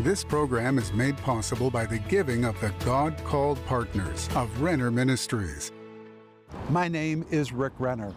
This 0.00 0.24
program 0.24 0.78
is 0.78 0.90
made 0.94 1.18
possible 1.18 1.70
by 1.70 1.84
the 1.84 1.98
giving 1.98 2.46
of 2.46 2.58
the 2.62 2.72
God 2.82 3.14
called 3.24 3.62
partners 3.66 4.26
of 4.34 4.62
Renner 4.62 4.90
Ministries. 4.90 5.70
My 6.70 6.88
name 6.88 7.26
is 7.30 7.52
Rick 7.52 7.74
Renner, 7.78 8.14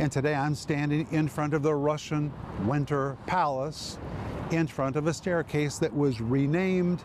and 0.00 0.10
today 0.10 0.34
I'm 0.34 0.54
standing 0.54 1.06
in 1.12 1.28
front 1.28 1.52
of 1.52 1.62
the 1.62 1.74
Russian 1.74 2.32
Winter 2.64 3.18
Palace, 3.26 3.98
in 4.52 4.66
front 4.66 4.96
of 4.96 5.06
a 5.06 5.12
staircase 5.12 5.78
that 5.78 5.94
was 5.94 6.18
renamed 6.18 7.04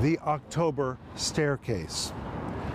the 0.00 0.20
October 0.20 0.96
Staircase. 1.16 2.12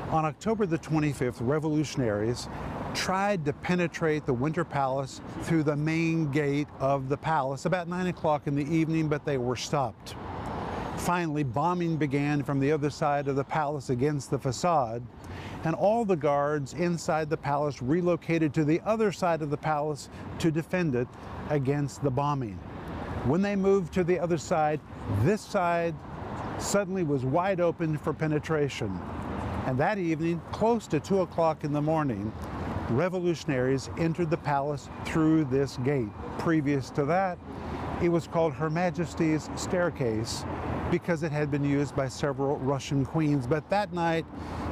On 0.09 0.25
October 0.25 0.65
the 0.65 0.77
25th, 0.77 1.37
revolutionaries 1.39 2.49
tried 2.93 3.45
to 3.45 3.53
penetrate 3.53 4.25
the 4.25 4.33
Winter 4.33 4.65
Palace 4.65 5.21
through 5.43 5.63
the 5.63 5.77
main 5.77 6.29
gate 6.29 6.67
of 6.81 7.07
the 7.07 7.17
palace 7.17 7.65
about 7.65 7.87
9 7.87 8.07
o'clock 8.07 8.47
in 8.47 8.55
the 8.55 8.69
evening, 8.69 9.07
but 9.07 9.23
they 9.23 9.37
were 9.37 9.55
stopped. 9.55 10.15
Finally, 10.99 11.43
bombing 11.43 11.95
began 11.95 12.43
from 12.43 12.59
the 12.59 12.71
other 12.71 12.89
side 12.89 13.29
of 13.29 13.37
the 13.37 13.43
palace 13.43 13.89
against 13.89 14.29
the 14.29 14.37
facade, 14.37 15.01
and 15.63 15.73
all 15.73 16.03
the 16.03 16.15
guards 16.15 16.73
inside 16.73 17.29
the 17.29 17.37
palace 17.37 17.81
relocated 17.81 18.53
to 18.53 18.65
the 18.65 18.81
other 18.85 19.09
side 19.09 19.41
of 19.41 19.49
the 19.49 19.57
palace 19.57 20.09
to 20.37 20.51
defend 20.51 20.93
it 20.95 21.07
against 21.49 22.03
the 22.03 22.11
bombing. 22.11 22.59
When 23.23 23.41
they 23.41 23.55
moved 23.55 23.93
to 23.93 24.03
the 24.03 24.19
other 24.19 24.37
side, 24.37 24.81
this 25.23 25.41
side 25.41 25.95
suddenly 26.59 27.03
was 27.03 27.23
wide 27.23 27.61
open 27.61 27.97
for 27.97 28.13
penetration. 28.13 28.99
And 29.67 29.77
that 29.77 29.97
evening, 29.97 30.41
close 30.51 30.85
to 30.87 30.99
2 30.99 31.21
o'clock 31.21 31.63
in 31.63 31.71
the 31.71 31.81
morning, 31.81 32.31
revolutionaries 32.89 33.89
entered 33.97 34.29
the 34.29 34.37
palace 34.37 34.89
through 35.05 35.45
this 35.45 35.77
gate. 35.77 36.09
Previous 36.37 36.89
to 36.91 37.05
that, 37.05 37.37
it 38.01 38.09
was 38.09 38.27
called 38.27 38.53
Her 38.53 38.69
Majesty's 38.69 39.49
Staircase 39.55 40.43
because 40.91 41.23
it 41.23 41.31
had 41.31 41.51
been 41.51 41.63
used 41.63 41.95
by 41.95 42.07
several 42.07 42.57
Russian 42.57 43.05
queens. 43.05 43.47
But 43.47 43.69
that 43.69 43.93
night, 43.93 44.25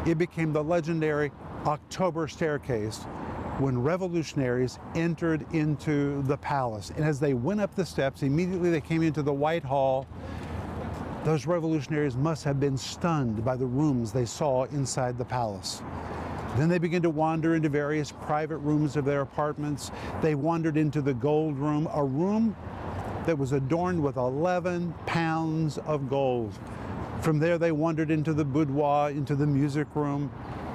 it 0.06 0.18
became 0.18 0.54
the 0.54 0.64
legendary 0.64 1.32
October 1.66 2.28
Staircase 2.28 3.06
when 3.60 3.82
revolutionaries 3.82 4.80
entered 4.96 5.46
into 5.54 6.22
the 6.24 6.38
palace. 6.38 6.92
And 6.96 7.04
as 7.04 7.20
they 7.20 7.34
went 7.34 7.60
up 7.60 7.76
the 7.76 7.86
steps, 7.86 8.22
immediately 8.22 8.70
they 8.70 8.82
came 8.82 9.02
into 9.02 9.24
the 9.24 9.34
White 9.34 9.64
Hall. 9.64 10.08
Those 11.24 11.46
revolutionaries 11.46 12.16
must 12.16 12.44
have 12.44 12.60
been 12.60 12.78
stunned 12.78 13.44
by 13.44 13.56
the 13.56 13.66
rooms 13.66 14.12
they 14.12 14.26
saw 14.26 14.66
inside 14.66 15.18
the 15.18 15.26
palace. 15.26 15.82
Then 16.56 16.70
they 16.70 16.78
began 16.80 17.02
to 17.04 17.10
wander 17.10 17.56
into 17.56 17.70
various 17.70 18.12
private 18.12 18.58
rooms 18.58 18.96
of 18.96 19.06
their 19.06 19.22
apartments. 19.22 19.92
They 20.22 20.36
wandered 20.36 20.78
into 20.78 21.02
the 21.02 21.14
gold 21.14 21.58
room, 21.58 21.88
a 21.94 22.04
room 22.04 22.56
that 23.28 23.38
was 23.38 23.52
adorned 23.52 24.02
with 24.02 24.16
11 24.16 24.94
pounds 25.06 25.78
of 25.80 26.10
gold. 26.10 26.58
From 27.22 27.40
there, 27.40 27.58
they 27.58 27.74
wandered 27.74 28.10
into 28.10 28.34
the 28.34 28.46
boudoir, 28.46 29.10
into 29.10 29.36
the 29.36 29.46
music 29.46 29.86
room, 29.96 30.32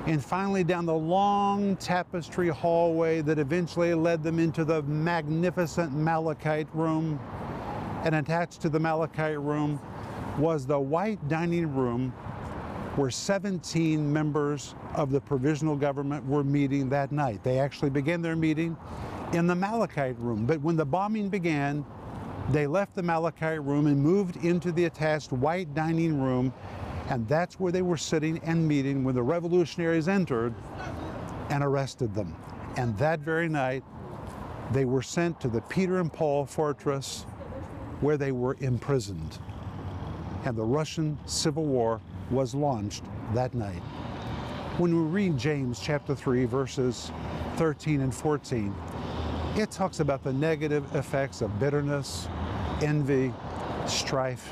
and 0.07 0.23
finally 0.23 0.63
down 0.63 0.85
the 0.85 0.95
long 0.95 1.77
tapestry 1.77 2.49
hallway 2.49 3.23
that 3.23 3.39
eventually 3.39 3.95
led 3.95 4.23
them 4.23 4.39
into 4.39 4.67
the 4.67 4.83
magnificent 4.83 5.95
Malachite 5.95 6.69
room. 6.75 7.19
And 8.05 8.15
attached 8.17 8.61
to 8.63 8.69
the 8.69 8.81
Malachite 8.81 9.41
room 9.41 9.81
was 10.37 10.67
the 10.67 10.79
white 10.79 11.27
dining 11.29 11.75
room 11.75 12.11
where 12.97 13.11
17 13.11 14.13
members 14.13 14.75
of 14.95 15.11
the 15.11 15.23
provisional 15.23 15.77
government 15.77 16.27
were 16.27 16.45
meeting 16.45 16.91
that 16.91 17.13
night. 17.13 17.43
They 17.43 17.59
actually 17.59 17.89
began 17.89 18.21
their 18.21 18.37
meeting 18.37 18.77
in 19.33 19.47
the 19.47 19.55
Malachite 19.55 20.19
room. 20.19 20.45
But 20.45 20.61
when 20.61 20.77
the 20.77 20.85
bombing 20.85 21.31
began, 21.31 21.87
they 22.51 22.67
left 22.67 22.95
the 22.95 23.03
Malachite 23.03 23.63
room 23.63 23.87
and 23.87 24.01
moved 24.01 24.37
into 24.45 24.73
the 24.73 24.85
attached 24.85 25.33
white 25.33 25.75
dining 25.75 26.21
room, 26.21 26.53
and 27.09 27.27
that's 27.29 27.61
where 27.61 27.73
they 27.73 27.83
were 27.83 27.97
sitting 27.97 28.39
and 28.45 28.67
meeting 28.67 29.05
when 29.05 29.15
the 29.15 29.23
revolutionaries 29.23 30.09
entered 30.09 30.55
and 31.51 31.63
arrested 31.63 32.15
them. 32.15 32.37
And 32.77 32.97
that 32.99 33.21
very 33.21 33.49
night, 33.49 33.85
they 34.73 34.85
were 34.85 35.03
sent 35.03 35.41
to 35.41 35.49
the 35.49 35.61
Peter 35.63 35.99
and 35.99 36.13
Paul 36.13 36.47
fortress 36.47 37.25
where 38.01 38.17
they 38.17 38.33
were 38.33 38.57
imprisoned. 38.61 39.39
And 40.45 40.57
the 40.57 40.65
Russian 40.65 41.19
Civil 41.27 41.65
War 41.65 42.01
was 42.31 42.55
launched 42.55 43.05
that 43.35 43.55
night. 43.55 43.83
When 44.79 44.95
we 44.97 45.03
read 45.03 45.39
James 45.39 45.79
chapter 45.79 46.15
3, 46.15 46.47
verses 46.47 47.13
13 47.57 48.01
and 48.01 48.15
14, 48.15 48.75
it 49.57 49.71
talks 49.71 50.01
about 50.01 50.23
the 50.23 50.33
negative 50.33 50.95
effects 50.97 51.43
of 51.43 51.59
bitterness, 51.59 52.27
envy, 52.81 53.33
strife. 53.87 54.51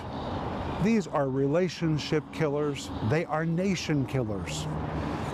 These 0.83 1.06
are 1.06 1.28
relationship 1.28 2.22
killers, 2.33 2.91
they 3.09 3.25
are 3.25 3.47
nation 3.47 4.05
killers. 4.05 4.65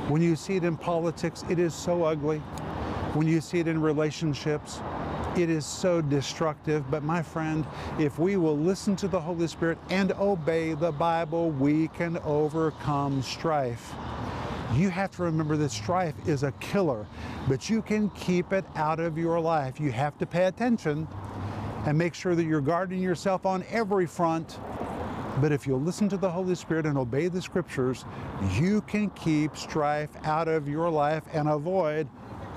When 0.09 0.23
you 0.23 0.37
see 0.37 0.57
it 0.57 0.65
in 0.65 0.77
politics, 0.77 1.45
it 1.51 1.59
is 1.59 1.75
so 1.75 2.05
ugly. 2.05 2.39
When 3.15 3.27
you 3.27 3.41
see 3.41 3.59
it 3.59 3.67
in 3.67 3.81
relationships, 3.81 4.81
it 5.37 5.51
is 5.51 5.67
so 5.67 6.01
destructive. 6.01 6.89
But 6.91 7.03
my 7.03 7.23
friend, 7.23 7.67
if 7.99 8.19
we 8.19 8.37
will 8.37 8.57
listen 8.57 8.95
to 8.97 9.09
the 9.09 9.21
Holy 9.21 9.49
Spirit 9.49 9.79
and 9.91 10.13
obey 10.13 10.75
the 10.75 10.93
Bible, 10.93 11.51
we 11.51 11.89
can 11.89 12.19
overcome 12.19 13.21
strife. 13.23 13.95
You 14.75 14.91
have 14.91 15.11
to 15.13 15.23
remember 15.23 15.57
that 15.57 15.71
strife 15.71 16.15
is 16.27 16.43
a 16.43 16.53
killer, 16.53 17.07
but 17.49 17.71
you 17.71 17.83
can 17.83 18.11
keep 18.11 18.53
it 18.53 18.65
out 18.75 19.01
of 19.01 19.17
your 19.17 19.41
life. 19.41 19.81
You 19.81 19.93
have 19.93 20.19
to 20.19 20.27
pay 20.27 20.47
attention 20.47 21.07
and 21.87 21.97
make 21.97 22.15
sure 22.15 22.35
that 22.35 22.45
you're 22.45 22.61
guarding 22.61 23.01
yourself 23.01 23.47
on 23.47 23.65
every 23.71 24.07
front. 24.07 24.59
But 25.41 25.53
if 25.53 25.67
you'll 25.67 25.81
listen 25.81 26.09
to 26.09 26.17
the 26.17 26.31
Holy 26.31 26.55
Spirit 26.55 26.87
and 26.87 26.99
obey 26.99 27.29
the 27.29 27.41
scriptures, 27.41 28.05
you 28.55 28.81
can 28.83 29.11
keep 29.11 29.57
strife 29.57 30.11
out 30.25 30.49
of 30.49 30.69
your 30.69 30.91
life 30.91 31.23
and 31.33 31.49
avoid 31.49 32.09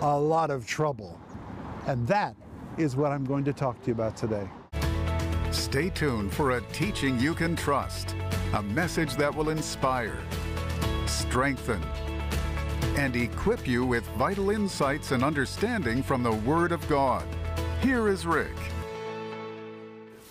a 0.02 0.20
lot 0.20 0.50
of 0.50 0.66
trouble. 0.66 1.20
And 1.88 2.08
that 2.08 2.36
is 2.78 2.96
what 2.96 3.12
I'm 3.12 3.26
going 3.26 3.44
to 3.46 3.54
talk 3.54 3.82
to 3.82 3.88
you 3.88 3.94
about 3.94 4.16
today. 4.18 4.48
Stay 5.52 5.90
tuned 5.90 6.34
for 6.34 6.52
a 6.52 6.62
teaching 6.72 7.20
you 7.20 7.34
can 7.34 7.56
trust, 7.56 8.16
a 8.54 8.64
message 8.64 9.16
that 9.16 9.34
will 9.34 9.50
inspire, 9.50 10.18
strengthen, 11.10 11.84
and 12.96 13.16
equip 13.16 13.68
you 13.68 13.84
with 13.84 14.06
vital 14.10 14.52
insights 14.52 15.12
and 15.12 15.24
understanding 15.24 16.04
from 16.04 16.22
the 16.22 16.32
Word 16.32 16.72
of 16.72 16.88
God. 16.88 17.26
Here 17.82 18.08
is 18.08 18.26
Rick. 18.26 18.56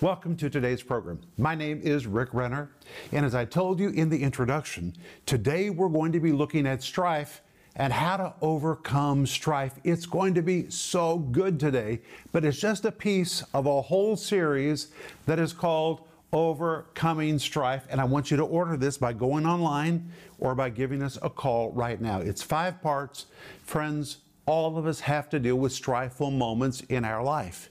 Welcome 0.01 0.37
to 0.37 0.49
today's 0.49 0.83
program. 0.83 1.21
My 1.37 1.57
name 1.57 1.81
is 1.83 2.07
Rick 2.07 2.33
Renner, 2.33 2.71
and 3.11 3.27
as 3.27 3.35
I 3.35 3.45
told 3.45 3.81
you 3.81 3.89
in 3.89 4.09
the 4.09 4.23
introduction, 4.23 4.95
today 5.27 5.71
we're 5.71 5.89
going 5.89 6.13
to 6.13 6.21
be 6.21 6.31
looking 6.31 6.67
at 6.67 6.83
strife 6.83 7.43
and 7.75 7.93
how 7.93 8.17
to 8.17 8.35
overcome 8.41 9.27
strife. 9.27 9.73
It's 9.83 10.07
going 10.07 10.35
to 10.35 10.43
be 10.43 10.71
so 10.71 11.19
good 11.19 11.59
today, 11.59 12.01
but 12.31 12.45
it's 12.45 12.61
just 12.61 12.85
a 12.85 12.93
piece 12.93 13.43
of 13.53 13.67
a 13.67 13.83
whole 13.83 14.17
series 14.17 14.89
that 15.27 15.41
is 15.41 15.53
called 15.53 16.03
Overcoming 16.33 17.39
Strife. 17.39 17.87
And 17.91 18.01
I 18.01 18.05
want 18.05 18.31
you 18.31 18.37
to 18.37 18.45
order 18.45 18.77
this 18.77 18.99
by 18.99 19.13
going 19.13 19.47
online 19.47 20.13
or 20.39 20.55
by 20.55 20.71
giving 20.71 21.03
us 21.03 21.19
a 21.23 21.31
call 21.31 21.71
right 21.73 22.01
now. 22.01 22.21
It's 22.21 22.43
five 22.43 22.83
parts. 22.83 23.27
Friends, 23.63 24.19
all 24.47 24.79
of 24.79 24.87
us 24.87 25.01
have 25.01 25.29
to 25.31 25.39
deal 25.39 25.57
with 25.57 25.73
strifeful 25.73 26.33
moments 26.33 26.81
in 26.83 27.05
our 27.05 27.23
life. 27.23 27.71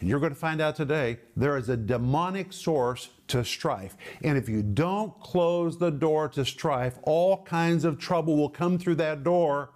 And 0.00 0.08
you're 0.08 0.20
going 0.20 0.32
to 0.32 0.38
find 0.38 0.60
out 0.60 0.76
today 0.76 1.18
there 1.36 1.56
is 1.56 1.68
a 1.68 1.76
demonic 1.76 2.52
source 2.52 3.10
to 3.28 3.44
strife. 3.44 3.96
And 4.22 4.38
if 4.38 4.48
you 4.48 4.62
don't 4.62 5.18
close 5.20 5.78
the 5.78 5.90
door 5.90 6.28
to 6.30 6.44
strife, 6.44 6.98
all 7.02 7.42
kinds 7.44 7.84
of 7.84 7.98
trouble 7.98 8.36
will 8.36 8.48
come 8.48 8.78
through 8.78 8.96
that 8.96 9.22
door 9.24 9.70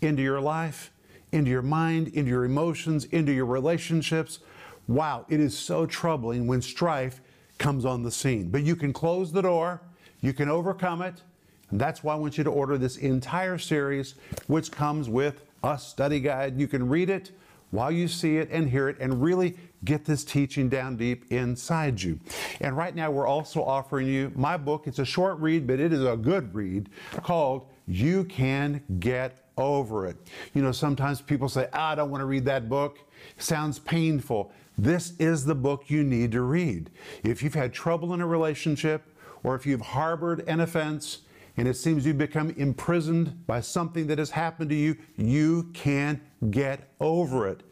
into 0.00 0.22
your 0.22 0.40
life, 0.40 0.90
into 1.32 1.50
your 1.50 1.62
mind, 1.62 2.08
into 2.08 2.30
your 2.30 2.44
emotions, 2.44 3.04
into 3.06 3.32
your 3.32 3.46
relationships. 3.46 4.40
Wow, 4.86 5.26
it 5.28 5.40
is 5.40 5.56
so 5.56 5.86
troubling 5.86 6.46
when 6.46 6.62
strife 6.62 7.20
comes 7.60 7.84
on 7.84 8.02
the 8.02 8.10
scene. 8.10 8.48
But 8.48 8.64
you 8.64 8.74
can 8.74 8.92
close 8.92 9.30
the 9.30 9.42
door, 9.42 9.80
you 10.20 10.32
can 10.32 10.48
overcome 10.48 11.02
it. 11.02 11.22
And 11.70 11.80
that's 11.80 12.02
why 12.02 12.14
I 12.14 12.16
want 12.16 12.36
you 12.36 12.42
to 12.42 12.50
order 12.50 12.76
this 12.76 12.96
entire 12.96 13.58
series, 13.58 14.16
which 14.48 14.72
comes 14.72 15.08
with 15.08 15.44
a 15.62 15.78
study 15.78 16.18
guide. 16.18 16.58
You 16.58 16.66
can 16.66 16.88
read 16.88 17.10
it 17.10 17.30
while 17.70 17.92
you 17.92 18.08
see 18.08 18.38
it 18.38 18.48
and 18.50 18.68
hear 18.68 18.88
it 18.88 18.96
and 18.98 19.22
really 19.22 19.56
get 19.84 20.04
this 20.04 20.24
teaching 20.24 20.68
down 20.68 20.96
deep 20.96 21.30
inside 21.30 22.02
you. 22.02 22.18
And 22.60 22.76
right 22.76 22.94
now, 22.94 23.10
we're 23.10 23.28
also 23.28 23.62
offering 23.62 24.08
you 24.08 24.32
my 24.34 24.56
book. 24.56 24.86
It's 24.88 24.98
a 24.98 25.04
short 25.04 25.38
read, 25.38 25.66
but 25.66 25.78
it 25.78 25.92
is 25.92 26.04
a 26.04 26.16
good 26.16 26.52
read 26.54 26.88
called 27.22 27.68
You 27.86 28.24
Can 28.24 28.82
Get 28.98 29.44
Over 29.56 30.08
It. 30.08 30.16
You 30.54 30.62
know, 30.62 30.72
sometimes 30.72 31.20
people 31.20 31.48
say, 31.48 31.68
ah, 31.72 31.92
I 31.92 31.94
don't 31.94 32.10
want 32.10 32.22
to 32.22 32.26
read 32.26 32.44
that 32.46 32.68
book. 32.68 32.98
It 33.36 33.42
sounds 33.42 33.78
painful. 33.78 34.50
This 34.80 35.12
is 35.18 35.44
the 35.44 35.54
book 35.54 35.90
you 35.90 36.02
need 36.02 36.32
to 36.32 36.40
read. 36.40 36.88
If 37.22 37.42
you've 37.42 37.52
had 37.52 37.74
trouble 37.74 38.14
in 38.14 38.22
a 38.22 38.26
relationship 38.26 39.02
or 39.42 39.54
if 39.54 39.66
you've 39.66 39.82
harbored 39.82 40.42
an 40.48 40.60
offense, 40.60 41.18
and 41.58 41.68
it 41.68 41.76
seems 41.76 42.06
you've 42.06 42.16
become 42.16 42.48
imprisoned 42.56 43.46
by 43.46 43.60
something 43.60 44.06
that 44.06 44.16
has 44.16 44.30
happened 44.30 44.70
to 44.70 44.76
you, 44.76 44.96
you 45.18 45.68
can 45.74 46.18
get 46.50 46.88
over 46.98 47.46
it. 47.46 47.62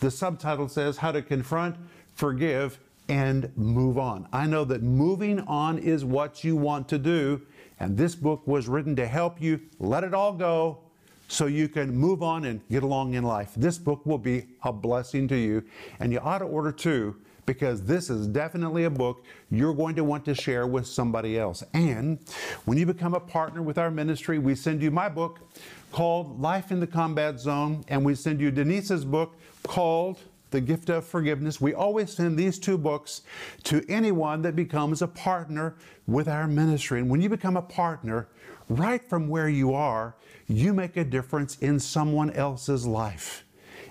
The 0.00 0.10
subtitle 0.10 0.68
says 0.68 0.98
How 0.98 1.10
to 1.10 1.22
Confront, 1.22 1.76
Forgive, 2.12 2.78
and 3.08 3.50
move 3.56 3.96
on. 3.96 4.28
I 4.30 4.46
know 4.46 4.66
that 4.66 4.82
moving 4.82 5.40
on 5.40 5.78
is 5.78 6.04
what 6.04 6.44
you 6.44 6.54
want 6.54 6.86
to 6.90 6.98
do, 6.98 7.40
and 7.80 7.96
this 7.96 8.14
book 8.14 8.46
was 8.46 8.68
written 8.68 8.94
to 8.96 9.06
help 9.06 9.40
you 9.40 9.58
let 9.78 10.04
it 10.04 10.12
all 10.12 10.34
go 10.34 10.80
so 11.28 11.46
you 11.46 11.68
can 11.68 11.94
move 11.94 12.22
on 12.22 12.46
and 12.46 12.60
get 12.68 12.82
along 12.82 13.14
in 13.14 13.22
life. 13.22 13.52
This 13.56 13.78
book 13.78 14.04
will 14.04 14.18
be 14.18 14.46
a 14.64 14.72
blessing 14.72 15.28
to 15.28 15.36
you, 15.36 15.62
and 16.00 16.12
you 16.12 16.18
ought 16.18 16.38
to 16.38 16.46
order 16.46 16.72
two 16.72 17.16
because 17.48 17.82
this 17.82 18.10
is 18.10 18.26
definitely 18.26 18.84
a 18.84 18.90
book 18.90 19.24
you're 19.50 19.72
going 19.72 19.94
to 19.96 20.04
want 20.04 20.22
to 20.22 20.34
share 20.34 20.66
with 20.66 20.86
somebody 20.86 21.38
else. 21.38 21.62
And 21.72 22.18
when 22.66 22.76
you 22.76 22.84
become 22.84 23.14
a 23.14 23.20
partner 23.20 23.62
with 23.62 23.78
our 23.78 23.90
ministry, 23.90 24.38
we 24.38 24.54
send 24.54 24.82
you 24.82 24.90
my 24.90 25.08
book 25.08 25.40
called 25.90 26.38
Life 26.40 26.70
in 26.70 26.80
the 26.80 26.86
Combat 26.86 27.40
Zone, 27.40 27.84
and 27.88 28.04
we 28.04 28.14
send 28.14 28.40
you 28.40 28.50
Denise's 28.50 29.04
book 29.04 29.34
called 29.62 30.18
the 30.50 30.60
gift 30.60 30.90
of 30.90 31.06
forgiveness. 31.06 31.60
We 31.60 31.74
always 31.74 32.12
send 32.12 32.38
these 32.38 32.58
two 32.58 32.78
books 32.78 33.22
to 33.64 33.84
anyone 33.88 34.42
that 34.42 34.56
becomes 34.56 35.02
a 35.02 35.08
partner 35.08 35.76
with 36.06 36.28
our 36.28 36.46
ministry. 36.46 37.00
And 37.00 37.10
when 37.10 37.20
you 37.20 37.28
become 37.28 37.56
a 37.56 37.62
partner, 37.62 38.28
right 38.68 39.06
from 39.08 39.28
where 39.28 39.48
you 39.48 39.74
are, 39.74 40.16
you 40.46 40.72
make 40.72 40.96
a 40.96 41.04
difference 41.04 41.58
in 41.58 41.78
someone 41.78 42.30
else's 42.30 42.86
life. 42.86 43.44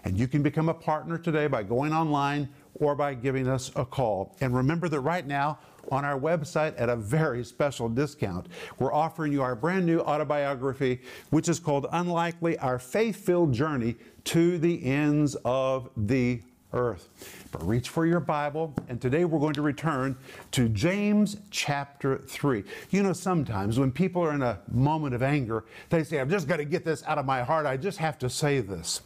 And 0.04 0.18
you 0.18 0.28
can 0.28 0.42
become 0.42 0.70
a 0.70 0.74
partner 0.74 1.18
today 1.18 1.48
by 1.48 1.64
going 1.64 1.94
online 1.94 2.50
or 2.76 2.96
by 2.96 3.14
giving 3.14 3.48
us 3.48 3.72
a 3.76 3.86
call. 3.86 4.36
And 4.40 4.56
remember 4.56 4.88
that 4.90 5.00
right 5.02 5.26
now, 5.26 5.60
on 5.92 6.06
our 6.06 6.20
website 6.20 6.74
at 6.78 6.90
a 6.90 6.96
very 6.96 7.44
special 7.44 7.90
discount. 7.90 8.48
We're 8.80 8.94
offering 8.94 9.32
you 9.32 9.42
our 9.42 9.56
brand 9.56 9.86
new 9.86 10.00
autobiography, 10.02 11.02
which 11.30 11.50
is 11.50 11.60
called 11.60 11.88
Unlikely 11.92 12.58
Our 12.60 12.80
Faith 12.80 13.26
Filled 13.26 13.54
Journey 13.54 13.96
to 14.26 14.58
the 14.58 14.84
Ends 14.84 15.36
of 15.46 15.90
the 15.96 16.42
Earth. 16.74 17.10
But 17.52 17.66
reach 17.66 17.90
for 17.90 18.06
your 18.06 18.20
Bible, 18.20 18.74
and 18.90 19.02
today 19.02 19.26
we're 19.26 19.40
going 19.40 19.54
to 19.54 19.62
return 19.62 20.18
to 20.52 20.68
James 20.70 21.38
chapter 21.50 22.18
3. 22.18 22.64
You 22.90 23.04
know, 23.04 23.14
sometimes 23.14 23.80
when 23.80 23.92
people 23.92 24.22
are 24.22 24.34
in 24.34 24.42
a 24.42 24.60
moment 24.72 25.16
of 25.16 25.24
anger, 25.24 25.66
they 25.90 26.04
say, 26.04 26.20
I've 26.20 26.30
just 26.30 26.48
got 26.48 26.58
to 26.58 26.66
get 26.66 26.84
this 26.84 27.04
out 27.06 27.18
of 27.18 27.26
my 27.26 27.42
heart. 27.42 27.66
I 27.66 27.78
just 27.78 27.98
have 28.00 28.20
to 28.20 28.30
say 28.30 28.60
this. 28.60 29.02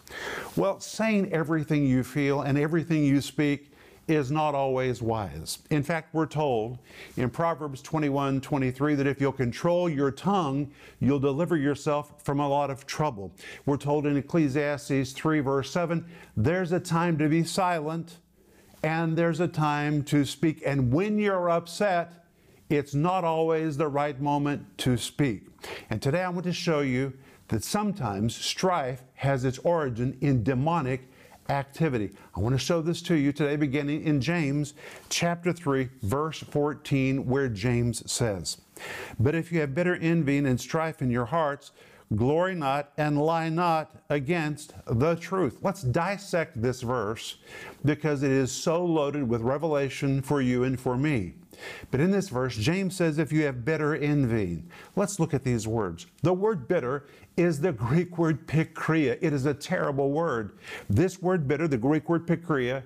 Well, 0.55 0.79
saying 0.79 1.31
everything 1.31 1.85
you 1.85 2.03
feel 2.03 2.41
and 2.41 2.57
everything 2.57 3.03
you 3.03 3.21
speak 3.21 3.70
is 4.11 4.31
not 4.31 4.55
always 4.55 5.01
wise. 5.01 5.59
In 5.69 5.83
fact, 5.83 6.13
we're 6.13 6.25
told 6.25 6.79
in 7.17 7.29
Proverbs 7.29 7.81
21 7.81 8.41
23 8.41 8.95
that 8.95 9.07
if 9.07 9.21
you'll 9.21 9.31
control 9.31 9.89
your 9.89 10.11
tongue, 10.11 10.71
you'll 10.99 11.19
deliver 11.19 11.55
yourself 11.55 12.23
from 12.23 12.39
a 12.39 12.47
lot 12.47 12.69
of 12.69 12.85
trouble. 12.85 13.31
We're 13.65 13.77
told 13.77 14.05
in 14.05 14.17
Ecclesiastes 14.17 15.11
3, 15.13 15.39
verse 15.39 15.71
7, 15.71 16.05
there's 16.35 16.71
a 16.71 16.79
time 16.79 17.17
to 17.17 17.29
be 17.29 17.43
silent 17.43 18.17
and 18.83 19.17
there's 19.17 19.39
a 19.39 19.47
time 19.47 20.03
to 20.03 20.25
speak. 20.25 20.63
And 20.65 20.91
when 20.91 21.19
you're 21.19 21.49
upset, 21.49 22.25
it's 22.69 22.95
not 22.95 23.23
always 23.23 23.77
the 23.77 23.87
right 23.87 24.19
moment 24.19 24.77
to 24.79 24.97
speak. 24.97 25.43
And 25.89 26.01
today 26.01 26.23
I 26.23 26.29
want 26.29 26.45
to 26.45 26.53
show 26.53 26.79
you 26.79 27.13
that 27.49 27.63
sometimes 27.63 28.35
strife 28.35 29.03
has 29.15 29.43
its 29.43 29.59
origin 29.59 30.17
in 30.21 30.43
demonic 30.43 31.10
activity. 31.51 32.11
I 32.35 32.39
want 32.39 32.53
to 32.53 32.65
show 32.65 32.81
this 32.81 33.01
to 33.03 33.15
you 33.15 33.31
today, 33.31 33.55
beginning 33.57 34.03
in 34.05 34.21
James 34.21 34.73
chapter 35.09 35.51
3, 35.51 35.89
verse 36.01 36.39
14, 36.39 37.27
where 37.27 37.49
James 37.49 38.09
says, 38.09 38.61
But 39.19 39.35
if 39.35 39.51
you 39.51 39.59
have 39.59 39.75
bitter 39.75 39.95
envy 39.95 40.37
and 40.37 40.59
strife 40.59 41.01
in 41.01 41.11
your 41.11 41.25
hearts, 41.25 41.71
glory 42.15 42.55
not 42.55 42.91
and 42.97 43.21
lie 43.21 43.49
not 43.49 43.91
against 44.09 44.73
the 44.85 45.15
truth. 45.15 45.59
Let's 45.61 45.81
dissect 45.81 46.61
this 46.61 46.81
verse 46.81 47.37
because 47.85 48.23
it 48.23 48.31
is 48.31 48.51
so 48.51 48.83
loaded 48.85 49.27
with 49.27 49.41
revelation 49.41 50.21
for 50.21 50.41
you 50.41 50.63
and 50.63 50.79
for 50.79 50.97
me. 50.97 51.35
But 51.91 51.99
in 51.99 52.11
this 52.11 52.29
verse, 52.29 52.55
James 52.55 52.95
says, 52.95 53.19
if 53.19 53.31
you 53.31 53.43
have 53.43 53.65
bitter 53.65 53.95
envy, 53.95 54.63
let's 54.95 55.19
look 55.19 55.33
at 55.33 55.43
these 55.43 55.67
words. 55.67 56.07
The 56.23 56.33
word 56.33 56.67
bitter 56.67 57.05
is 57.37 57.59
the 57.59 57.71
Greek 57.71 58.17
word 58.17 58.47
pikria. 58.47 59.17
It 59.21 59.33
is 59.33 59.45
a 59.45 59.53
terrible 59.53 60.11
word. 60.11 60.57
This 60.89 61.21
word 61.21 61.47
bitter, 61.47 61.67
the 61.67 61.77
Greek 61.77 62.09
word 62.09 62.27
pikria, 62.27 62.83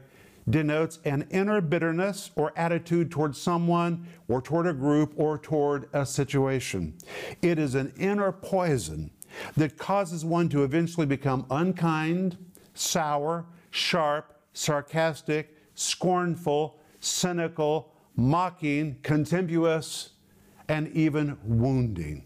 denotes 0.49 0.99
an 1.05 1.27
inner 1.31 1.59
bitterness 1.59 2.29
or 2.35 2.53
attitude 2.55 3.09
toward 3.09 3.35
someone 3.35 4.07
or 4.27 4.41
toward 4.41 4.67
a 4.67 4.73
group 4.73 5.13
or 5.15 5.37
toward 5.37 5.89
a 5.93 6.05
situation. 6.05 6.95
It 7.41 7.57
is 7.57 7.75
an 7.75 7.91
inner 7.97 8.31
poison 8.31 9.09
that 9.57 9.77
causes 9.77 10.23
one 10.23 10.49
to 10.49 10.63
eventually 10.63 11.05
become 11.05 11.45
unkind, 11.49 12.37
sour, 12.73 13.45
sharp, 13.71 14.39
sarcastic, 14.53 15.57
scornful, 15.73 16.79
cynical, 16.99 17.91
mocking, 18.15 18.97
contemptuous, 19.03 20.11
and 20.69 20.87
even 20.89 21.37
wounding. 21.43 22.24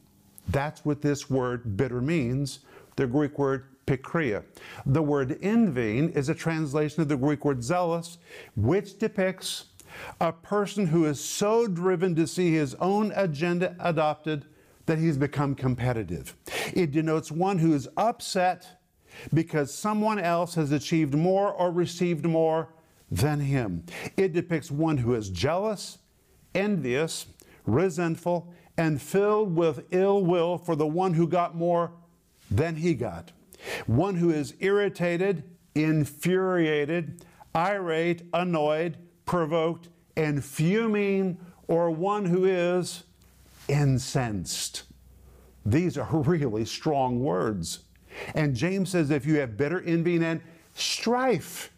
That's 0.50 0.84
what 0.84 1.02
this 1.02 1.30
word 1.30 1.78
bitter 1.78 2.02
means, 2.02 2.60
the 2.96 3.08
Greek 3.08 3.38
word 3.38 3.66
pikria. 3.86 4.44
The 4.86 5.02
word 5.02 5.38
envying 5.42 6.10
is 6.12 6.30
a 6.30 6.36
translation 6.36 7.02
of 7.02 7.08
the 7.08 7.18
Greek 7.18 7.46
word 7.46 7.60
zelos, 7.60 8.18
which 8.56 8.98
depicts 8.98 9.66
a 10.22 10.32
person 10.32 10.88
who 10.88 11.06
is 11.06 11.24
so 11.24 11.68
driven 11.68 12.16
to 12.16 12.28
see 12.28 12.54
his 12.54 12.76
own 12.76 13.12
agenda 13.16 13.76
adopted 13.80 14.46
that 14.86 14.98
he's 14.98 15.18
become 15.18 15.56
competitive. 15.56 16.36
It 16.74 16.92
denotes 16.92 17.32
one 17.32 17.60
who 17.60 17.74
is 17.74 17.88
upset 17.98 18.68
because 19.34 19.74
someone 19.74 20.20
else 20.20 20.56
has 20.56 20.72
achieved 20.72 21.14
more 21.14 21.52
or 21.52 21.72
received 21.72 22.26
more 22.26 22.70
than 23.12 23.40
him. 23.40 23.84
It 24.18 24.34
depicts 24.34 24.72
one 24.72 24.98
who 24.98 25.16
is 25.16 25.30
jealous, 25.30 25.98
envious, 26.54 27.28
resentful, 27.74 28.54
and 28.78 29.02
filled 29.02 29.56
with 29.56 29.86
ill 29.92 30.24
will 30.24 30.58
for 30.58 30.76
the 30.76 30.88
one 30.88 31.14
who 31.14 31.28
got 31.28 31.56
more 31.56 31.92
than 32.50 32.76
he 32.76 32.94
got. 32.94 33.32
One 33.88 34.16
who 34.16 34.30
is 34.32 34.54
irritated, 34.60 35.44
infuriated, 35.76 37.26
irate, 37.56 38.24
annoyed, 38.34 38.98
provoked, 39.26 39.90
and 40.16 40.44
fuming, 40.44 41.38
or 41.68 41.92
one 41.92 42.26
who 42.26 42.46
is 42.46 43.04
incensed. 43.68 44.84
These 45.66 45.98
are 45.98 46.08
really 46.12 46.66
strong 46.66 47.20
words. 47.20 47.80
And 48.34 48.56
James 48.56 48.90
says 48.90 49.12
if 49.12 49.26
you 49.26 49.40
have 49.40 49.58
bitter 49.58 49.82
envy 49.82 50.24
and 50.24 50.42
strife, 50.74 51.72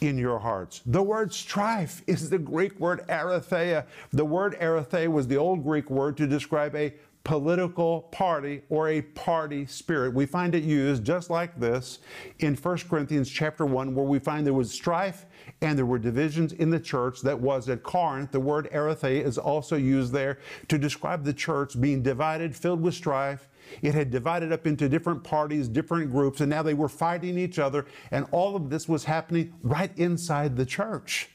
in 0.00 0.18
your 0.18 0.38
hearts. 0.38 0.82
The 0.86 1.02
word 1.02 1.32
strife 1.32 2.02
is 2.06 2.30
the 2.30 2.38
Greek 2.38 2.78
word 2.78 3.06
eritheia. 3.08 3.86
The 4.12 4.24
word 4.24 4.56
eritheia 4.60 5.08
was 5.08 5.26
the 5.26 5.36
old 5.36 5.64
Greek 5.64 5.90
word 5.90 6.16
to 6.18 6.26
describe 6.26 6.74
a 6.74 6.94
political 7.24 8.02
party 8.10 8.62
or 8.70 8.88
a 8.88 9.02
party 9.02 9.66
spirit. 9.66 10.14
We 10.14 10.24
find 10.24 10.54
it 10.54 10.62
used 10.62 11.04
just 11.04 11.28
like 11.28 11.60
this 11.60 11.98
in 12.38 12.56
1 12.56 12.78
Corinthians 12.88 13.28
chapter 13.28 13.66
1 13.66 13.94
where 13.94 14.06
we 14.06 14.18
find 14.18 14.46
there 14.46 14.54
was 14.54 14.72
strife 14.72 15.26
and 15.60 15.76
there 15.76 15.84
were 15.84 15.98
divisions 15.98 16.54
in 16.54 16.70
the 16.70 16.80
church 16.80 17.20
that 17.22 17.38
was 17.38 17.68
at 17.68 17.82
Corinth. 17.82 18.32
The 18.32 18.40
word 18.40 18.70
eritheia 18.72 19.22
is 19.22 19.36
also 19.36 19.76
used 19.76 20.12
there 20.12 20.38
to 20.68 20.78
describe 20.78 21.24
the 21.24 21.34
church 21.34 21.78
being 21.78 22.02
divided, 22.02 22.56
filled 22.56 22.80
with 22.80 22.94
strife, 22.94 23.48
it 23.82 23.94
had 23.94 24.10
divided 24.10 24.52
up 24.52 24.66
into 24.66 24.88
different 24.88 25.24
parties, 25.24 25.68
different 25.68 26.10
groups, 26.10 26.40
and 26.40 26.50
now 26.50 26.62
they 26.62 26.74
were 26.74 26.88
fighting 26.88 27.38
each 27.38 27.58
other. 27.58 27.86
And 28.10 28.26
all 28.30 28.56
of 28.56 28.70
this 28.70 28.88
was 28.88 29.04
happening 29.04 29.54
right 29.62 29.96
inside 29.96 30.56
the 30.56 30.66
church. 30.66 31.30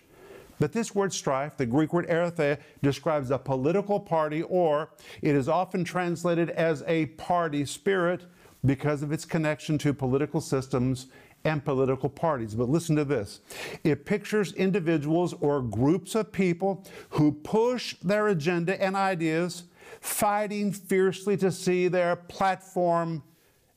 But 0.60 0.72
this 0.72 0.96
word 0.96 1.12
strife, 1.14 1.58
the 1.58 1.66
Greek 1.66 1.94
word 1.94 2.08
eritheia, 2.08 2.58
describes 2.82 3.32
a 3.32 3.38
political 3.38 4.00
party, 4.00 4.44
or 4.44 4.92
it 5.22 5.36
is 5.36 5.50
often 5.50 5.84
translated 5.84 6.50
as 6.52 6.84
a 6.88 7.08
party 7.08 7.66
spirit 7.66 8.26
because 8.66 9.04
of 9.04 9.12
its 9.12 9.26
connection 9.26 9.78
to 9.80 9.94
political 9.94 10.40
systems 10.40 11.08
and 11.44 11.64
political 11.64 12.10
parties. 12.10 12.56
But 12.56 12.70
listen 12.70 12.96
to 12.96 13.06
this 13.06 13.42
it 13.84 14.06
pictures 14.06 14.54
individuals 14.54 15.34
or 15.42 15.62
groups 15.62 16.16
of 16.16 16.32
people 16.32 16.86
who 17.10 17.32
push 17.32 17.96
their 18.02 18.30
agenda 18.30 18.82
and 18.82 18.96
ideas 18.96 19.64
fighting 20.04 20.74
fiercely 20.74 21.38
to 21.38 21.50
see 21.50 21.88
their 21.88 22.14
platform 22.18 23.24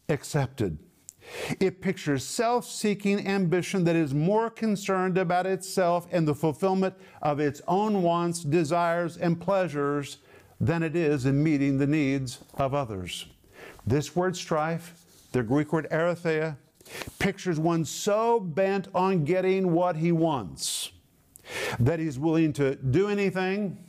accepted. 0.08 0.76
It 1.60 1.80
pictures 1.80 2.24
self 2.24 2.66
seeking 2.66 3.26
ambition 3.26 3.84
that 3.84 3.94
is 3.94 4.12
more 4.12 4.50
concerned 4.50 5.18
about 5.18 5.46
itself 5.46 6.08
and 6.10 6.26
the 6.26 6.34
fulfillment 6.34 6.94
of 7.22 7.38
its 7.38 7.62
own 7.68 8.02
wants, 8.02 8.42
desires, 8.42 9.16
and 9.16 9.40
pleasures 9.40 10.18
than 10.60 10.82
it 10.82 10.96
is 10.96 11.26
in 11.26 11.42
meeting 11.42 11.78
the 11.78 11.86
needs 11.86 12.40
of 12.54 12.74
others. 12.74 13.26
This 13.86 14.16
word 14.16 14.36
strife, 14.36 15.04
the 15.30 15.44
Greek 15.44 15.72
word 15.72 15.86
eritheia, 15.92 16.56
pictures 17.20 17.60
one 17.60 17.84
so 17.84 18.40
bent 18.40 18.88
on 18.94 19.24
getting 19.24 19.72
what 19.72 19.96
he 19.96 20.10
wants 20.10 20.90
that 21.78 22.00
he's 22.00 22.18
willing 22.18 22.52
to 22.54 22.74
do 22.74 23.08
anything, 23.08 23.85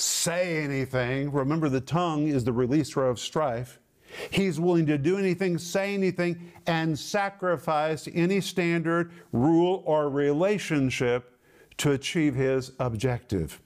say 0.00 0.62
anything. 0.62 1.30
Remember, 1.32 1.68
the 1.68 1.80
tongue 1.80 2.28
is 2.28 2.44
the 2.44 2.52
releaser 2.52 3.08
of 3.08 3.18
strife. 3.18 3.78
He's 4.30 4.58
willing 4.58 4.86
to 4.86 4.98
do 4.98 5.18
anything, 5.18 5.58
say 5.58 5.94
anything, 5.94 6.52
and 6.66 6.98
sacrifice 6.98 8.08
any 8.12 8.40
standard, 8.40 9.12
rule, 9.32 9.82
or 9.86 10.10
relationship 10.10 11.38
to 11.78 11.92
achieve 11.92 12.34
his 12.34 12.72
objective. 12.80 13.60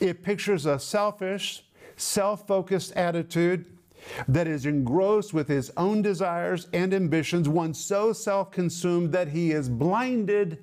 It 0.00 0.22
pictures 0.22 0.66
a 0.66 0.78
selfish, 0.78 1.64
self 1.96 2.46
focused 2.46 2.92
attitude 2.92 3.66
that 4.28 4.46
is 4.46 4.66
engrossed 4.66 5.32
with 5.32 5.48
his 5.48 5.72
own 5.76 6.02
desires 6.02 6.68
and 6.72 6.92
ambitions, 6.92 7.48
one 7.48 7.72
so 7.72 8.12
self 8.12 8.50
consumed 8.50 9.12
that 9.12 9.28
he 9.28 9.52
is 9.52 9.68
blinded 9.68 10.58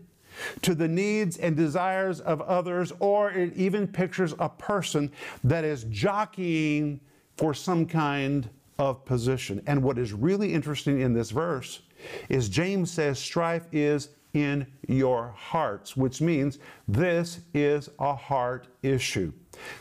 to 0.62 0.75
the 0.75 0.88
needs 0.88 1.38
and 1.38 1.55
desires 1.55 2.19
of 2.21 2.41
others, 2.41 2.91
or 3.00 3.31
it 3.31 3.55
even 3.55 3.88
pictures 3.88 4.33
a 4.39 4.50
person 4.50 5.12
that 5.43 5.63
is 5.63 5.86
jockeying 5.86 7.00
for 7.38 7.53
some 7.53 7.86
kind 7.86 8.50
of 8.77 9.03
position. 9.05 9.62
And 9.67 9.81
what 9.83 9.98
is 9.98 10.13
really 10.13 10.53
interesting 10.53 11.01
in 11.01 11.13
this 11.13 11.31
verse 11.31 11.81
is 12.29 12.50
James 12.50 12.91
says 12.91 13.19
strife 13.19 13.67
is 13.71 14.10
in 14.33 14.65
your 14.88 15.33
hearts, 15.36 15.98
which 15.98 16.21
means 16.21 16.60
this 16.88 17.41
is 17.53 17.89
a 18.00 18.15
heart 18.15 18.67
issue. 18.81 19.31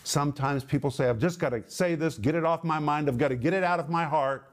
Sometimes 0.05 0.65
people 0.65 0.91
say, 0.91 1.09
I've 1.09 1.19
just 1.19 1.39
got 1.39 1.51
to 1.51 1.63
say 1.69 1.95
this, 1.95 2.19
get 2.19 2.35
it 2.35 2.45
off 2.45 2.65
my 2.65 2.79
mind, 2.79 3.09
I've 3.09 3.19
got 3.19 3.29
to 3.29 3.37
get 3.37 3.55
it 3.55 3.63
out 3.63 3.81
of 3.81 3.89
my 3.89 4.05
heart. 4.05 4.51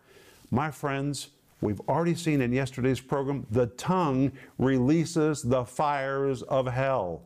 My 0.51 0.71
friends, 0.71 1.29
we've 1.61 1.81
already 1.81 2.15
seen 2.15 2.41
in 2.41 2.51
yesterday's 2.51 2.99
program, 2.99 3.45
the 3.51 3.67
tongue 3.67 4.31
releases 4.57 5.41
the 5.41 5.65
fires 5.65 6.43
of 6.43 6.67
hell. 6.67 7.23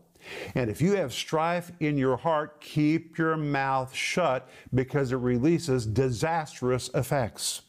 And 0.55 0.69
if 0.69 0.81
you 0.81 0.95
have 0.95 1.13
strife 1.13 1.71
in 1.79 1.97
your 1.97 2.17
heart, 2.17 2.61
keep 2.61 3.17
your 3.17 3.38
mouth 3.38 3.93
shut 3.93 4.47
because 4.73 5.11
it 5.11 5.17
releases 5.17 5.85
disastrous 5.85 6.89
effects. 6.93 7.63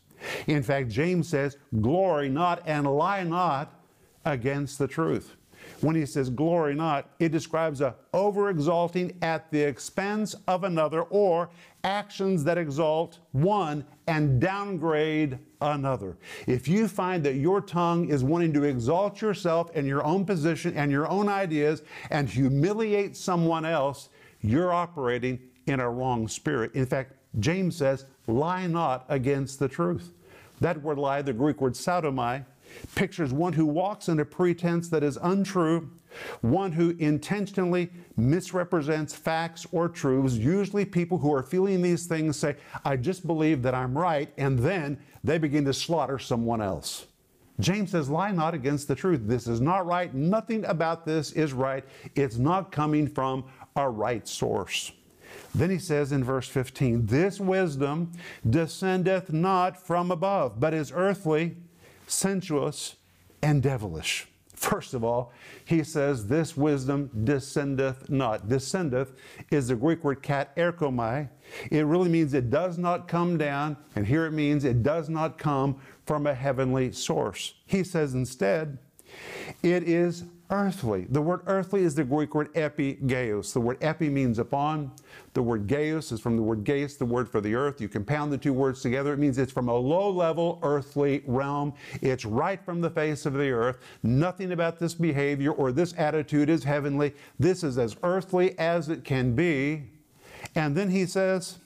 In 0.47 0.63
fact, 0.63 0.89
James 0.89 1.29
says, 1.29 1.57
Glory 1.81 2.29
not 2.29 2.63
and 2.67 2.87
lie 2.87 3.25
not 3.25 3.81
against 4.25 4.79
the 4.79 4.87
truth. 4.87 5.37
When 5.83 5.97
he 5.97 6.07
says 6.07 6.31
glory 6.31 6.77
not, 6.77 7.11
it 7.19 7.33
describes 7.33 7.81
a 7.81 7.97
over 8.15 8.51
exalting 8.51 9.19
at 9.21 9.51
the 9.51 9.61
expense 9.61 10.37
of 10.47 10.63
another 10.63 11.03
or 11.03 11.51
actions 11.83 12.45
that 12.45 12.57
exalt 12.57 13.19
one 13.33 13.85
and 14.07 14.41
downgrade 14.41 15.41
another. 15.61 16.17
If 16.47 16.69
you 16.69 16.87
find 16.87 17.25
that 17.25 17.35
your 17.35 17.61
tongue 17.61 18.09
is 18.09 18.23
wanting 18.23 18.53
to 18.53 18.63
exalt 18.63 19.21
yourself 19.21 19.71
and 19.75 19.85
your 19.85 20.05
own 20.05 20.25
position 20.25 20.73
and 20.77 20.93
your 20.93 21.09
own 21.09 21.29
ideas 21.29 21.83
and 22.11 22.29
humiliate 22.29 23.17
someone 23.17 23.65
else, 23.65 24.09
you're 24.41 24.73
operating 24.73 25.41
in 25.67 25.81
a 25.81 25.91
wrong 25.91 26.29
spirit. 26.29 26.73
In 26.75 26.87
fact, 26.87 27.15
James 27.41 27.75
says, 27.75 28.07
lie 28.29 28.69
not 28.69 29.05
against 29.09 29.59
the 29.59 29.69
truth. 29.69 30.13
That 30.61 30.81
word 30.81 30.99
lie, 30.99 31.23
the 31.23 31.33
Greek 31.33 31.61
word 31.61 31.75
pseudomai, 31.75 32.45
pictures 32.95 33.33
one 33.33 33.53
who 33.53 33.67
walks 33.67 34.09
in 34.09 34.21
a 34.21 34.25
pretense 34.25 34.89
that 34.91 35.03
is 35.03 35.19
untrue, 35.23 35.91
one 36.41 36.73
who 36.73 36.91
intentionally 36.99 37.91
misrepresents 38.17 39.15
facts 39.15 39.67
or 39.73 39.89
truths. 39.89 40.35
Usually, 40.35 40.85
people 40.85 41.19
who 41.19 41.33
are 41.33 41.43
feeling 41.43 41.83
these 41.83 42.07
things 42.07 42.37
say, 42.37 42.57
I 42.85 42.97
just 42.97 43.27
believe 43.27 43.63
that 43.63 43.75
I'm 43.75 43.97
right, 43.97 44.33
and 44.37 44.59
then 44.59 44.99
they 45.25 45.39
begin 45.39 45.65
to 45.65 45.73
slaughter 45.73 46.19
someone 46.19 46.61
else. 46.61 47.07
James 47.61 47.91
says, 47.91 48.09
Lie 48.09 48.33
not 48.33 48.55
against 48.55 48.89
the 48.89 48.95
truth. 48.95 49.21
This 49.25 49.47
is 49.47 49.61
not 49.61 49.87
right. 49.87 50.13
Nothing 50.15 50.65
about 50.65 51.05
this 51.05 51.33
is 51.33 51.53
right. 51.53 51.85
It's 52.15 52.37
not 52.37 52.73
coming 52.73 53.07
from 53.07 53.45
a 53.77 53.89
right 53.89 54.27
source. 54.27 54.93
Then 55.55 55.71
he 55.71 55.79
says 55.79 56.13
in 56.13 56.25
verse 56.25 56.49
15, 56.49 57.07
This 57.07 57.39
wisdom 57.39 58.13
descendeth 58.49 59.33
not 59.33 59.77
from 59.77 60.11
above, 60.11 60.59
but 60.59 60.75
is 60.75 60.93
earthly 60.95 61.57
sensuous, 62.07 62.97
and 63.43 63.63
devilish. 63.63 64.29
First 64.55 64.95
of 64.95 65.03
all, 65.03 65.33
he 65.65 65.83
says, 65.83 66.29
This 66.29 66.57
wisdom 66.57 67.11
descendeth 67.25 68.09
not. 68.09 68.49
Descendeth 68.49 69.13
is 69.51 69.69
the 69.69 69.75
Greek 69.75 70.05
word 70.05 70.23
katerchomai. 70.23 71.29
It 71.73 71.85
really 71.85 72.09
means 72.09 72.33
it 72.33 72.49
does 72.49 72.79
not 72.79 73.09
come 73.09 73.37
down, 73.37 73.77
and 73.97 74.07
here 74.07 74.25
it 74.25 74.31
means 74.31 74.65
it 74.65 74.85
does 74.85 75.09
not 75.09 75.37
come 75.37 75.81
from 76.07 76.29
a 76.29 76.35
heavenly 76.35 76.93
source. 76.93 77.55
He 77.67 77.83
says 77.83 78.15
instead, 78.15 78.79
it 79.65 79.83
is 79.89 80.25
earthly. 80.53 81.07
The 81.09 81.23
word 81.23 81.41
earthly 81.47 81.83
is 81.83 81.95
the 81.95 82.05
Greek 82.05 82.35
word 82.35 82.53
epigeos. 82.53 83.55
The 83.55 83.61
word 83.61 83.79
epi 83.81 84.11
means 84.11 84.39
upon. 84.39 84.93
The 85.33 85.43
word 85.43 85.67
geos 85.67 86.13
is 86.13 86.21
from 86.21 86.37
the 86.37 86.43
word 86.43 86.63
geis, 86.63 86.97
the 86.97 87.07
word 87.07 87.27
for 87.29 87.41
the 87.41 87.55
earth. 87.55 87.81
You 87.81 87.89
compound 87.89 88.31
the 88.31 88.39
two 88.39 88.53
words 88.53 88.83
together. 88.83 89.15
It 89.15 89.19
means 89.19 89.39
it's 89.39 89.51
from 89.51 89.69
a 89.69 89.75
low 89.75 90.11
level 90.11 90.61
earthly 90.63 91.23
realm. 91.27 91.73
It's 92.03 92.27
right 92.27 92.63
from 92.63 92.83
the 92.83 92.91
face 92.91 93.25
of 93.25 93.33
the 93.33 93.51
earth. 93.51 93.79
Nothing 94.03 94.53
about 94.53 94.79
this 94.79 94.93
behavior 94.93 95.53
or 95.53 95.73
this 95.73 95.95
attitude 95.97 96.51
is 96.51 96.63
heavenly. 96.63 97.15
This 97.39 97.65
is 97.65 97.79
as 97.79 97.97
earthly 98.03 98.57
as 98.59 98.91
it 98.91 99.05
can 99.05 99.35
be. 99.35 99.85
And 100.55 100.77
then 100.77 100.91
he 100.91 101.07
says, 101.07 101.61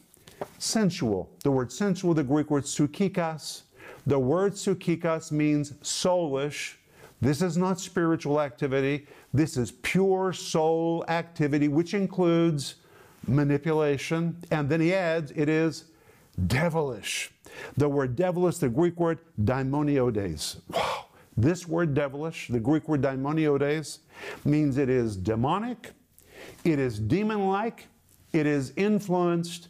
sensual. 0.58 1.28
The 1.42 1.50
word 1.50 1.72
sensual, 1.72 2.14
the 2.14 2.22
Greek 2.22 2.52
word 2.52 2.64
psychikos. 2.64 3.62
The 4.06 4.18
word 4.18 4.52
psychikos 4.52 5.32
means 5.32 5.72
soulish 5.82 6.74
this 7.20 7.42
is 7.42 7.56
not 7.56 7.80
spiritual 7.80 8.40
activity. 8.40 9.06
This 9.32 9.56
is 9.56 9.70
pure 9.70 10.32
soul 10.32 11.04
activity, 11.08 11.68
which 11.68 11.94
includes 11.94 12.76
manipulation. 13.26 14.36
And 14.50 14.68
then 14.68 14.80
he 14.80 14.92
adds, 14.94 15.32
it 15.34 15.48
is 15.48 15.84
devilish. 16.46 17.32
The 17.76 17.88
word 17.88 18.16
devilish, 18.16 18.58
the 18.58 18.68
Greek 18.68 18.98
word 19.00 19.18
daimoniodes. 19.42 20.60
Wow. 20.68 21.06
This 21.36 21.66
word 21.66 21.94
devilish, 21.94 22.48
the 22.48 22.60
Greek 22.60 22.88
word 22.88 23.02
daimoniodes, 23.02 23.98
means 24.44 24.78
it 24.78 24.88
is 24.88 25.16
demonic, 25.16 25.92
it 26.64 26.78
is 26.78 26.98
demon 26.98 27.48
like, 27.48 27.88
it 28.32 28.46
is 28.46 28.72
influenced 28.76 29.68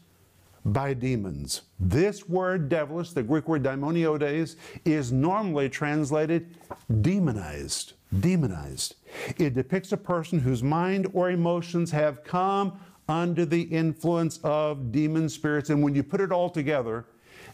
by 0.67 0.93
demons. 0.93 1.63
This 1.79 2.29
word 2.29 2.69
devilish, 2.69 3.13
the 3.13 3.23
Greek 3.23 3.49
word 3.49 3.63
daimoniodes, 3.63 4.57
is 4.85 5.13
normally 5.13 5.69
translated 5.69 6.57
demonized. 7.01 7.93
Demonized. 8.21 8.97
It 9.39 9.55
depicts 9.55 9.93
a 9.93 9.97
person 9.97 10.41
whose 10.41 10.63
mind 10.63 11.09
or 11.13 11.31
emotions 11.31 11.91
have 11.93 12.25
come 12.25 12.79
under 13.09 13.47
the 13.47 13.63
influence 13.63 14.41
of 14.43 14.91
demon 14.91 15.29
spirits. 15.29 15.71
And 15.71 15.83
when 15.83 15.95
you 15.95 16.03
put 16.03 16.21
it 16.21 16.33
all 16.33 16.51
together, 16.51 17.07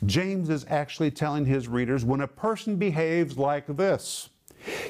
James 0.07 0.49
is 0.49 0.65
actually 0.69 1.11
telling 1.11 1.45
his 1.45 1.69
readers 1.69 2.05
when 2.05 2.23
a 2.23 2.29
person 2.29 2.77
behaves 2.77 3.37
like 3.37 3.67
this, 3.77 4.31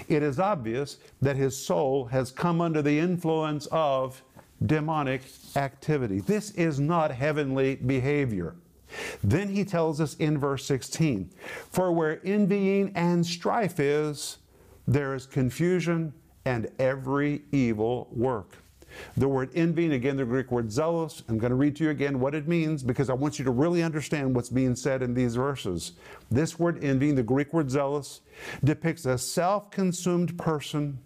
it 0.08 0.22
is 0.22 0.38
obvious 0.38 0.98
that 1.20 1.36
his 1.36 1.56
soul 1.56 2.04
has 2.06 2.30
come 2.30 2.60
under 2.60 2.82
the 2.82 2.98
influence 2.98 3.66
of 3.72 4.22
demonic 4.66 5.23
activity. 5.57 6.21
This 6.21 6.50
is 6.52 6.81
not 6.81 7.11
heavenly 7.11 7.76
behavior. 7.76 8.57
Then 9.23 9.49
he 9.49 9.64
tells 9.64 10.00
us 10.00 10.14
in 10.16 10.38
verse 10.38 10.64
16 10.66 11.31
For 11.71 11.92
where 11.92 12.21
envying 12.25 12.92
and 12.95 13.26
strife 13.26 13.81
is, 13.81 14.38
there 14.87 15.14
is 15.14 15.26
confusion 15.26 16.12
and 16.45 16.69
every 16.78 17.42
evil 17.52 18.09
work. 18.12 18.57
The 19.16 19.28
word 19.28 19.50
envying, 19.54 19.92
again, 19.92 20.19
the 20.19 20.25
Greek 20.26 20.52
word 20.52 20.69
zelos, 20.69 21.23
I'm 21.28 21.38
going 21.38 21.50
to 21.50 21.57
read 21.57 21.76
to 21.76 21.85
you 21.85 21.90
again 21.90 22.21
what 22.21 22.35
it 22.35 22.47
means 22.47 22.83
because 22.83 23.09
I 23.09 23.14
want 23.14 23.38
you 23.38 23.45
to 23.47 23.50
really 23.50 23.83
understand 23.83 24.35
what's 24.35 24.50
being 24.50 24.76
said 24.76 25.02
in 25.02 25.14
these 25.14 25.35
verses. 25.35 25.92
This 26.31 26.59
word 26.59 26.85
envying, 26.85 27.14
the 27.14 27.23
Greek 27.23 27.54
word 27.54 27.69
zelos, 27.69 28.21
depicts 28.62 29.07
a 29.07 29.16
self 29.16 29.71
consumed 29.71 30.37
person 30.37 30.99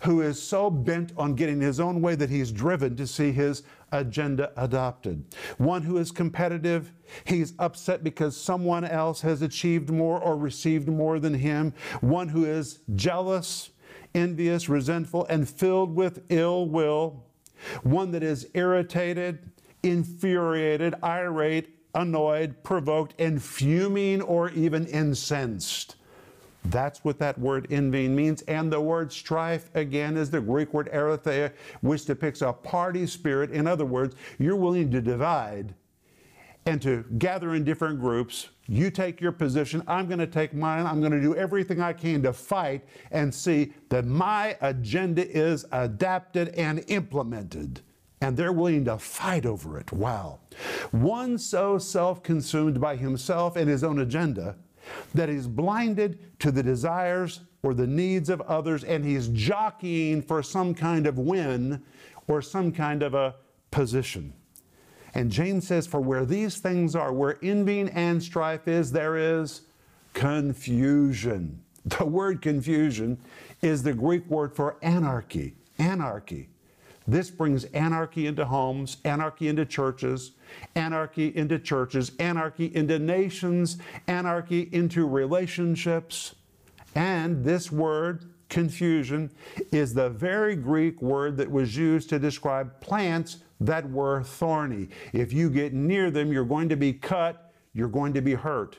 who 0.00 0.20
is 0.20 0.40
so 0.42 0.70
bent 0.70 1.12
on 1.16 1.34
getting 1.34 1.60
his 1.60 1.80
own 1.80 2.00
way 2.00 2.14
that 2.14 2.30
he's 2.30 2.52
driven 2.52 2.96
to 2.96 3.06
see 3.06 3.32
his 3.32 3.62
agenda 3.92 4.52
adopted. 4.56 5.24
One 5.58 5.82
who 5.82 5.98
is 5.98 6.10
competitive, 6.10 6.92
he's 7.24 7.54
upset 7.58 8.04
because 8.04 8.36
someone 8.36 8.84
else 8.84 9.20
has 9.22 9.42
achieved 9.42 9.90
more 9.90 10.20
or 10.20 10.36
received 10.36 10.88
more 10.88 11.18
than 11.18 11.34
him. 11.34 11.72
One 12.00 12.28
who 12.28 12.44
is 12.44 12.80
jealous, 12.94 13.70
envious, 14.14 14.68
resentful, 14.68 15.26
and 15.26 15.48
filled 15.48 15.94
with 15.94 16.22
ill 16.28 16.66
will. 16.66 17.24
One 17.82 18.10
that 18.12 18.22
is 18.22 18.48
irritated, 18.54 19.50
infuriated, 19.82 20.94
irate, 21.02 21.70
annoyed, 21.94 22.62
provoked, 22.62 23.14
and 23.18 23.42
fuming 23.42 24.20
or 24.22 24.50
even 24.50 24.86
incensed. 24.86 25.96
That's 26.66 27.04
what 27.04 27.18
that 27.18 27.38
word 27.38 27.66
envying 27.70 28.16
means. 28.16 28.42
And 28.42 28.72
the 28.72 28.80
word 28.80 29.12
strife, 29.12 29.70
again, 29.74 30.16
is 30.16 30.30
the 30.30 30.40
Greek 30.40 30.72
word 30.72 30.90
eritheia, 30.92 31.52
which 31.82 32.06
depicts 32.06 32.42
a 32.42 32.52
party 32.52 33.06
spirit. 33.06 33.50
In 33.50 33.66
other 33.66 33.84
words, 33.84 34.16
you're 34.38 34.56
willing 34.56 34.90
to 34.90 35.00
divide 35.00 35.74
and 36.66 36.80
to 36.80 37.04
gather 37.18 37.54
in 37.54 37.64
different 37.64 38.00
groups. 38.00 38.48
You 38.66 38.90
take 38.90 39.20
your 39.20 39.32
position, 39.32 39.82
I'm 39.86 40.06
going 40.06 40.20
to 40.20 40.26
take 40.26 40.54
mine. 40.54 40.86
I'm 40.86 41.00
going 41.00 41.12
to 41.12 41.20
do 41.20 41.36
everything 41.36 41.82
I 41.82 41.92
can 41.92 42.22
to 42.22 42.32
fight 42.32 42.86
and 43.10 43.34
see 43.34 43.74
that 43.90 44.06
my 44.06 44.56
agenda 44.62 45.28
is 45.28 45.66
adapted 45.72 46.48
and 46.50 46.82
implemented. 46.88 47.82
And 48.22 48.34
they're 48.38 48.52
willing 48.52 48.86
to 48.86 48.96
fight 48.96 49.44
over 49.44 49.78
it. 49.78 49.92
Wow. 49.92 50.38
One 50.92 51.36
so 51.36 51.76
self 51.76 52.22
consumed 52.22 52.80
by 52.80 52.96
himself 52.96 53.56
and 53.56 53.68
his 53.68 53.84
own 53.84 53.98
agenda 53.98 54.56
that 55.14 55.28
he's 55.28 55.46
blinded 55.46 56.38
to 56.40 56.50
the 56.50 56.62
desires 56.62 57.40
or 57.62 57.74
the 57.74 57.86
needs 57.86 58.28
of 58.28 58.40
others 58.42 58.84
and 58.84 59.04
he's 59.04 59.28
jockeying 59.28 60.22
for 60.22 60.42
some 60.42 60.74
kind 60.74 61.06
of 61.06 61.18
win 61.18 61.82
or 62.28 62.42
some 62.42 62.72
kind 62.72 63.02
of 63.02 63.14
a 63.14 63.34
position. 63.70 64.32
And 65.14 65.30
James 65.30 65.66
says, 65.66 65.86
For 65.86 66.00
where 66.00 66.24
these 66.24 66.58
things 66.58 66.96
are, 66.96 67.12
where 67.12 67.38
envying 67.42 67.88
and 67.90 68.22
strife 68.22 68.68
is, 68.68 68.92
there 68.92 69.16
is 69.16 69.62
confusion. 70.12 71.60
The 71.98 72.06
word 72.06 72.40
confusion 72.40 73.18
is 73.60 73.82
the 73.82 73.92
Greek 73.92 74.26
word 74.30 74.56
for 74.56 74.78
anarchy. 74.80 75.54
Anarchy. 75.78 76.48
This 77.06 77.30
brings 77.30 77.64
anarchy 77.64 78.26
into 78.26 78.46
homes, 78.46 78.96
anarchy 79.04 79.48
into 79.48 79.66
churches, 79.66 80.32
anarchy 80.74 81.36
into 81.36 81.58
churches, 81.58 82.12
anarchy 82.18 82.74
into 82.74 82.98
nations, 82.98 83.76
anarchy 84.08 84.68
into 84.72 85.06
relationships. 85.06 86.34
And 86.94 87.44
this 87.44 87.70
word, 87.70 88.32
confusion, 88.48 89.30
is 89.70 89.92
the 89.92 90.08
very 90.08 90.56
Greek 90.56 91.02
word 91.02 91.36
that 91.36 91.50
was 91.50 91.76
used 91.76 92.08
to 92.10 92.18
describe 92.18 92.80
plants 92.80 93.38
that 93.60 93.88
were 93.90 94.22
thorny. 94.22 94.88
If 95.12 95.32
you 95.32 95.50
get 95.50 95.74
near 95.74 96.10
them, 96.10 96.32
you're 96.32 96.44
going 96.44 96.68
to 96.70 96.76
be 96.76 96.92
cut, 96.92 97.52
you're 97.74 97.88
going 97.88 98.14
to 98.14 98.22
be 98.22 98.34
hurt. 98.34 98.78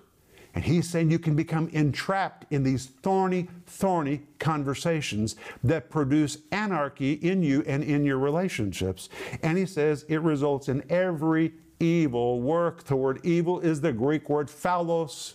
And 0.55 0.63
he's 0.63 0.89
saying 0.89 1.11
you 1.11 1.19
can 1.19 1.35
become 1.35 1.67
entrapped 1.73 2.45
in 2.49 2.63
these 2.63 2.85
thorny, 2.85 3.49
thorny 3.67 4.21
conversations 4.39 5.35
that 5.63 5.89
produce 5.89 6.37
anarchy 6.53 7.13
in 7.13 7.43
you 7.43 7.61
and 7.67 7.83
in 7.83 8.05
your 8.05 8.17
relationships. 8.17 9.09
And 9.43 9.57
he 9.57 9.65
says 9.65 10.05
it 10.07 10.21
results 10.21 10.69
in 10.69 10.89
every 10.89 11.53
evil 11.81 12.39
work. 12.39 12.85
The 12.85 12.95
word 12.95 13.19
evil 13.23 13.59
is 13.59 13.81
the 13.81 13.91
Greek 13.91 14.29
word 14.29 14.47
phaulos. 14.47 15.33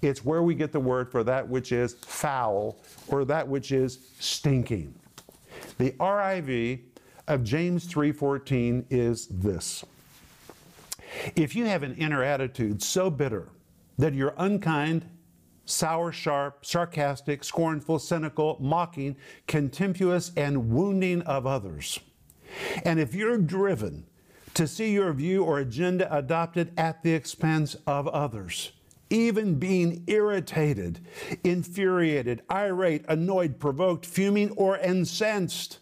It's 0.00 0.24
where 0.24 0.44
we 0.44 0.54
get 0.54 0.70
the 0.70 0.80
word 0.80 1.10
for 1.10 1.24
that 1.24 1.48
which 1.48 1.72
is 1.72 1.94
foul 1.94 2.78
or 3.08 3.24
that 3.24 3.48
which 3.48 3.72
is 3.72 3.98
stinking. 4.20 4.94
The 5.78 5.90
RIV 5.92 6.80
of 7.26 7.42
James 7.42 7.86
3:14 7.86 8.84
is 8.90 9.26
this. 9.26 9.84
If 11.34 11.56
you 11.56 11.66
have 11.66 11.82
an 11.82 11.96
inner 11.96 12.22
attitude 12.22 12.82
so 12.82 13.10
bitter 13.10 13.48
that 13.98 14.14
you're 14.14 14.34
unkind, 14.36 15.06
sour, 15.64 16.12
sharp, 16.12 16.64
sarcastic, 16.64 17.44
scornful, 17.44 17.98
cynical, 17.98 18.56
mocking, 18.60 19.16
contemptuous, 19.46 20.32
and 20.36 20.70
wounding 20.70 21.22
of 21.22 21.46
others. 21.46 22.00
And 22.84 23.00
if 23.00 23.14
you're 23.14 23.38
driven 23.38 24.06
to 24.54 24.66
see 24.66 24.92
your 24.92 25.12
view 25.12 25.44
or 25.44 25.58
agenda 25.58 26.14
adopted 26.14 26.72
at 26.76 27.02
the 27.02 27.12
expense 27.12 27.74
of 27.86 28.06
others, 28.08 28.72
even 29.08 29.58
being 29.58 30.04
irritated, 30.06 31.00
infuriated, 31.44 32.42
irate, 32.50 33.04
annoyed, 33.08 33.58
provoked, 33.58 34.06
fuming, 34.06 34.50
or 34.52 34.78
incensed, 34.78 35.78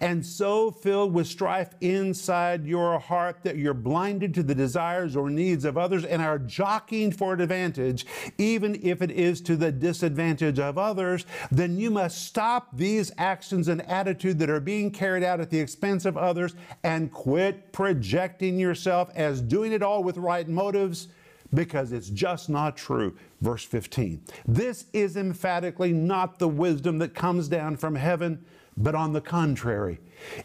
and 0.00 0.24
so 0.24 0.70
filled 0.70 1.12
with 1.12 1.26
strife 1.26 1.74
inside 1.80 2.66
your 2.66 2.98
heart 2.98 3.38
that 3.42 3.56
you're 3.56 3.74
blinded 3.74 4.34
to 4.34 4.42
the 4.42 4.54
desires 4.54 5.16
or 5.16 5.30
needs 5.30 5.64
of 5.64 5.78
others 5.78 6.04
and 6.04 6.22
are 6.22 6.38
jockeying 6.38 7.12
for 7.12 7.34
an 7.34 7.40
advantage, 7.40 8.06
even 8.38 8.78
if 8.82 9.02
it 9.02 9.10
is 9.10 9.40
to 9.42 9.56
the 9.56 9.72
disadvantage 9.72 10.58
of 10.58 10.78
others, 10.78 11.26
then 11.50 11.78
you 11.78 11.90
must 11.90 12.24
stop 12.24 12.68
these 12.76 13.12
actions 13.18 13.68
and 13.68 13.82
attitude 13.82 14.38
that 14.38 14.50
are 14.50 14.60
being 14.60 14.90
carried 14.90 15.22
out 15.22 15.40
at 15.40 15.50
the 15.50 15.58
expense 15.58 16.04
of 16.04 16.16
others 16.16 16.54
and 16.82 17.12
quit 17.12 17.72
projecting 17.72 18.58
yourself 18.58 19.10
as 19.14 19.40
doing 19.40 19.72
it 19.72 19.82
all 19.82 20.02
with 20.02 20.16
right 20.16 20.48
motives 20.48 21.08
because 21.54 21.92
it's 21.92 22.10
just 22.10 22.48
not 22.48 22.76
true. 22.76 23.16
Verse 23.40 23.64
15. 23.64 24.22
This 24.46 24.86
is 24.92 25.16
emphatically 25.16 25.92
not 25.92 26.38
the 26.38 26.48
wisdom 26.48 26.98
that 26.98 27.14
comes 27.14 27.48
down 27.48 27.76
from 27.76 27.94
heaven 27.94 28.44
but 28.76 28.94
on 28.94 29.12
the 29.12 29.20
contrary, 29.20 29.98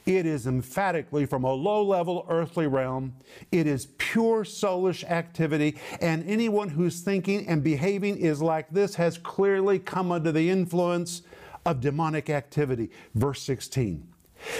it 0.06 0.26
is 0.26 0.48
emphatically 0.48 1.26
from 1.26 1.44
a 1.44 1.52
low 1.52 1.84
level 1.84 2.26
earthly 2.30 2.68
realm. 2.68 3.14
It 3.52 3.68
is 3.68 3.88
pure 3.98 4.44
soulish 4.44 5.04
activity, 5.04 5.78
and 6.00 6.28
anyone 6.30 6.70
whose 6.70 7.02
thinking 7.02 7.48
and 7.48 7.64
behaving 7.64 8.18
is 8.18 8.42
like 8.42 8.70
this 8.70 8.96
has 8.96 9.17
clearly 9.17 9.80
come 9.80 10.12
under 10.12 10.32
the 10.32 10.50
influence 10.50 11.24
of 11.65 11.82
demonic 11.82 12.30
activity. 12.30 12.89
Verse 13.15 13.41
16. 13.41 14.08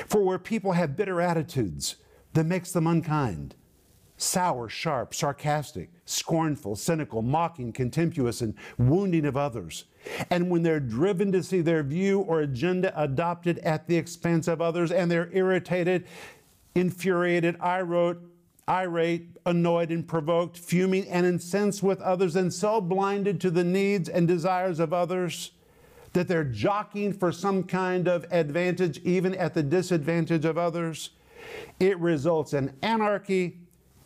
For 0.08 0.22
where 0.22 0.40
people 0.40 0.74
have 0.74 0.96
bitter 0.96 1.22
attitudes 1.22 1.96
that 2.34 2.46
makes 2.46 2.72
them 2.72 2.88
unkind, 2.88 3.56
sour, 4.18 4.70
sharp, 4.70 5.14
sarcastic, 5.16 5.90
scornful, 6.06 6.76
cynical, 6.76 7.22
mocking, 7.22 7.74
contemptuous, 7.74 8.42
and 8.42 8.54
wounding 8.78 9.26
of 9.26 9.36
others. 9.36 9.86
And 10.30 10.50
when 10.50 10.64
they're 10.64 10.80
driven 10.80 11.32
to 11.32 11.44
see 11.44 11.62
their 11.62 11.84
view 11.84 12.22
or 12.22 12.42
agenda 12.42 12.92
adopted 13.02 13.60
at 13.60 13.88
the 13.88 13.98
expense 13.98 14.48
of 14.48 14.62
others, 14.62 14.92
and 14.92 15.12
they're 15.12 15.30
irritated, 15.32 16.06
infuriated, 16.76 17.60
irate, 17.62 18.18
irate, 18.68 19.28
annoyed, 19.46 19.92
and 19.92 20.08
provoked, 20.08 20.58
fuming 20.58 21.08
and 21.08 21.26
incensed 21.26 21.84
with 21.84 22.02
others, 22.02 22.36
and 22.36 22.54
so 22.54 22.82
blinded 22.82 23.40
to 23.42 23.52
the 23.52 23.64
needs 23.64 24.10
and 24.10 24.28
desires 24.28 24.80
of 24.80 24.94
others 24.94 25.52
that 26.14 26.28
they're 26.28 26.44
jockeying 26.44 27.14
for 27.14 27.32
some 27.32 27.64
kind 27.64 28.08
of 28.08 28.26
advantage, 28.32 29.00
even 29.00 29.34
at 29.36 29.54
the 29.54 29.64
disadvantage 29.64 30.46
of 30.46 30.58
others, 30.58 31.12
it 31.80 31.98
results 32.00 32.54
in 32.54 32.74
anarchy, 32.82 33.58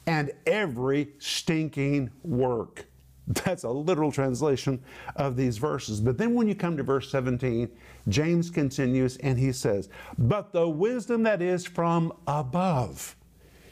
and 0.08 0.32
every 0.46 1.10
stinking 1.18 2.12
work. 2.24 2.86
That's 3.46 3.64
a 3.64 3.70
literal 3.70 4.12
translation 4.12 4.84
of 5.16 5.36
these 5.36 5.58
verses. 5.58 6.00
But 6.00 6.18
then 6.18 6.36
when 6.36 6.48
you 6.48 6.56
come 6.56 6.78
to 6.78 6.84
verse 6.84 7.10
17, 7.10 7.70
James 8.08 8.50
continues 8.50 9.18
and 9.18 9.38
he 9.40 9.52
says, 9.52 9.90
But 10.18 10.54
the 10.54 10.68
wisdom 10.68 11.24
that 11.24 11.42
is 11.42 11.66
from 11.66 12.14
above. 12.28 13.16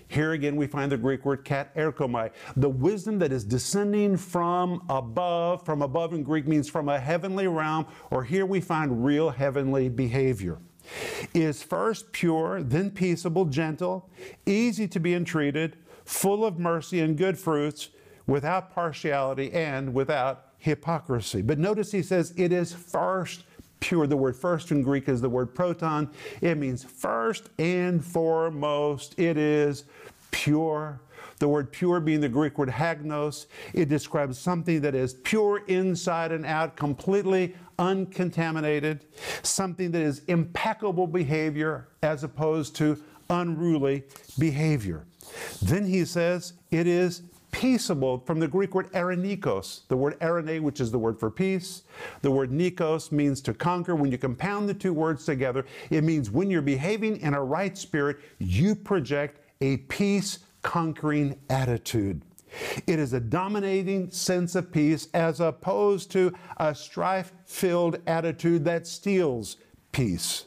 Here 0.07 0.33
again, 0.33 0.55
we 0.55 0.67
find 0.67 0.91
the 0.91 0.97
Greek 0.97 1.25
word 1.25 1.43
katerchomai. 1.43 2.31
The 2.55 2.69
wisdom 2.69 3.17
that 3.19 3.31
is 3.31 3.43
descending 3.43 4.17
from 4.17 4.83
above, 4.89 5.65
from 5.65 5.81
above 5.81 6.13
in 6.13 6.23
Greek 6.23 6.47
means 6.47 6.69
from 6.69 6.89
a 6.89 6.99
heavenly 6.99 7.47
realm, 7.47 7.87
or 8.11 8.23
here 8.23 8.45
we 8.45 8.61
find 8.61 9.03
real 9.03 9.29
heavenly 9.31 9.89
behavior. 9.89 10.59
Is 11.33 11.63
first 11.63 12.11
pure, 12.11 12.61
then 12.61 12.91
peaceable, 12.91 13.45
gentle, 13.45 14.09
easy 14.45 14.87
to 14.89 14.99
be 14.99 15.13
entreated, 15.13 15.77
full 16.05 16.45
of 16.45 16.59
mercy 16.59 16.99
and 16.99 17.17
good 17.17 17.39
fruits, 17.39 17.89
without 18.27 18.73
partiality 18.73 19.51
and 19.51 19.93
without 19.93 20.47
hypocrisy. 20.57 21.41
But 21.41 21.59
notice 21.59 21.91
he 21.91 22.01
says 22.01 22.33
it 22.37 22.51
is 22.51 22.73
first 22.73 23.43
pure. 23.79 24.07
The 24.07 24.17
word 24.17 24.35
first 24.35 24.71
in 24.71 24.81
Greek 24.81 25.09
is 25.09 25.19
the 25.19 25.29
word 25.29 25.53
proton. 25.53 26.09
It 26.41 26.57
means 26.57 26.83
first 26.83 27.49
and 27.59 28.03
foremost, 28.03 29.19
it 29.19 29.37
is 29.37 29.83
pure. 30.31 31.01
The 31.39 31.47
word 31.49 31.73
pure 31.73 31.99
being 31.99 32.21
the 32.21 32.29
Greek 32.29 32.57
word 32.57 32.69
hagnos, 32.69 33.47
it 33.73 33.89
describes 33.89 34.39
something 34.39 34.79
that 34.81 34.95
is 34.95 35.15
pure 35.15 35.63
inside 35.67 36.31
and 36.31 36.45
out, 36.45 36.77
completely 36.77 37.55
uncontaminated, 37.77 39.05
something 39.41 39.91
that 39.91 40.01
is 40.01 40.21
impeccable 40.27 41.07
behavior 41.07 41.89
as 42.01 42.23
opposed 42.23 42.75
to 42.77 43.01
unruly 43.29 44.03
behavior. 44.39 45.05
Then 45.61 45.85
he 45.85 46.05
says 46.05 46.53
it 46.71 46.87
is 46.87 47.23
peaceable 47.53 48.17
from 48.25 48.39
the 48.39 48.47
Greek 48.47 48.75
word 48.75 48.91
erenikos, 48.91 49.87
the 49.87 49.95
word 49.95 50.19
erene, 50.19 50.61
which 50.61 50.81
is 50.81 50.91
the 50.91 50.99
word 50.99 51.17
for 51.17 51.31
peace. 51.31 51.83
The 52.21 52.31
word 52.31 52.51
nikos 52.51 53.11
means 53.11 53.39
to 53.41 53.53
conquer. 53.53 53.95
When 53.95 54.11
you 54.11 54.17
compound 54.17 54.67
the 54.67 54.73
two 54.73 54.91
words 54.91 55.23
together, 55.23 55.65
it 55.89 56.03
means 56.03 56.29
when 56.29 56.49
you're 56.49 56.61
behaving 56.61 57.21
in 57.21 57.33
a 57.33 57.41
right 57.41 57.77
spirit, 57.77 58.17
you 58.39 58.75
project 58.75 59.39
a 59.61 59.77
peace 59.77 60.39
conquering 60.63 61.39
attitude. 61.49 62.23
It 62.87 62.99
is 62.99 63.13
a 63.13 63.19
dominating 63.19 64.11
sense 64.11 64.55
of 64.55 64.71
peace 64.71 65.07
as 65.13 65.39
opposed 65.39 66.11
to 66.11 66.33
a 66.57 66.73
strife 66.73 67.33
filled 67.45 67.99
attitude 68.07 68.65
that 68.65 68.87
steals 68.87 69.57
peace. 69.91 70.45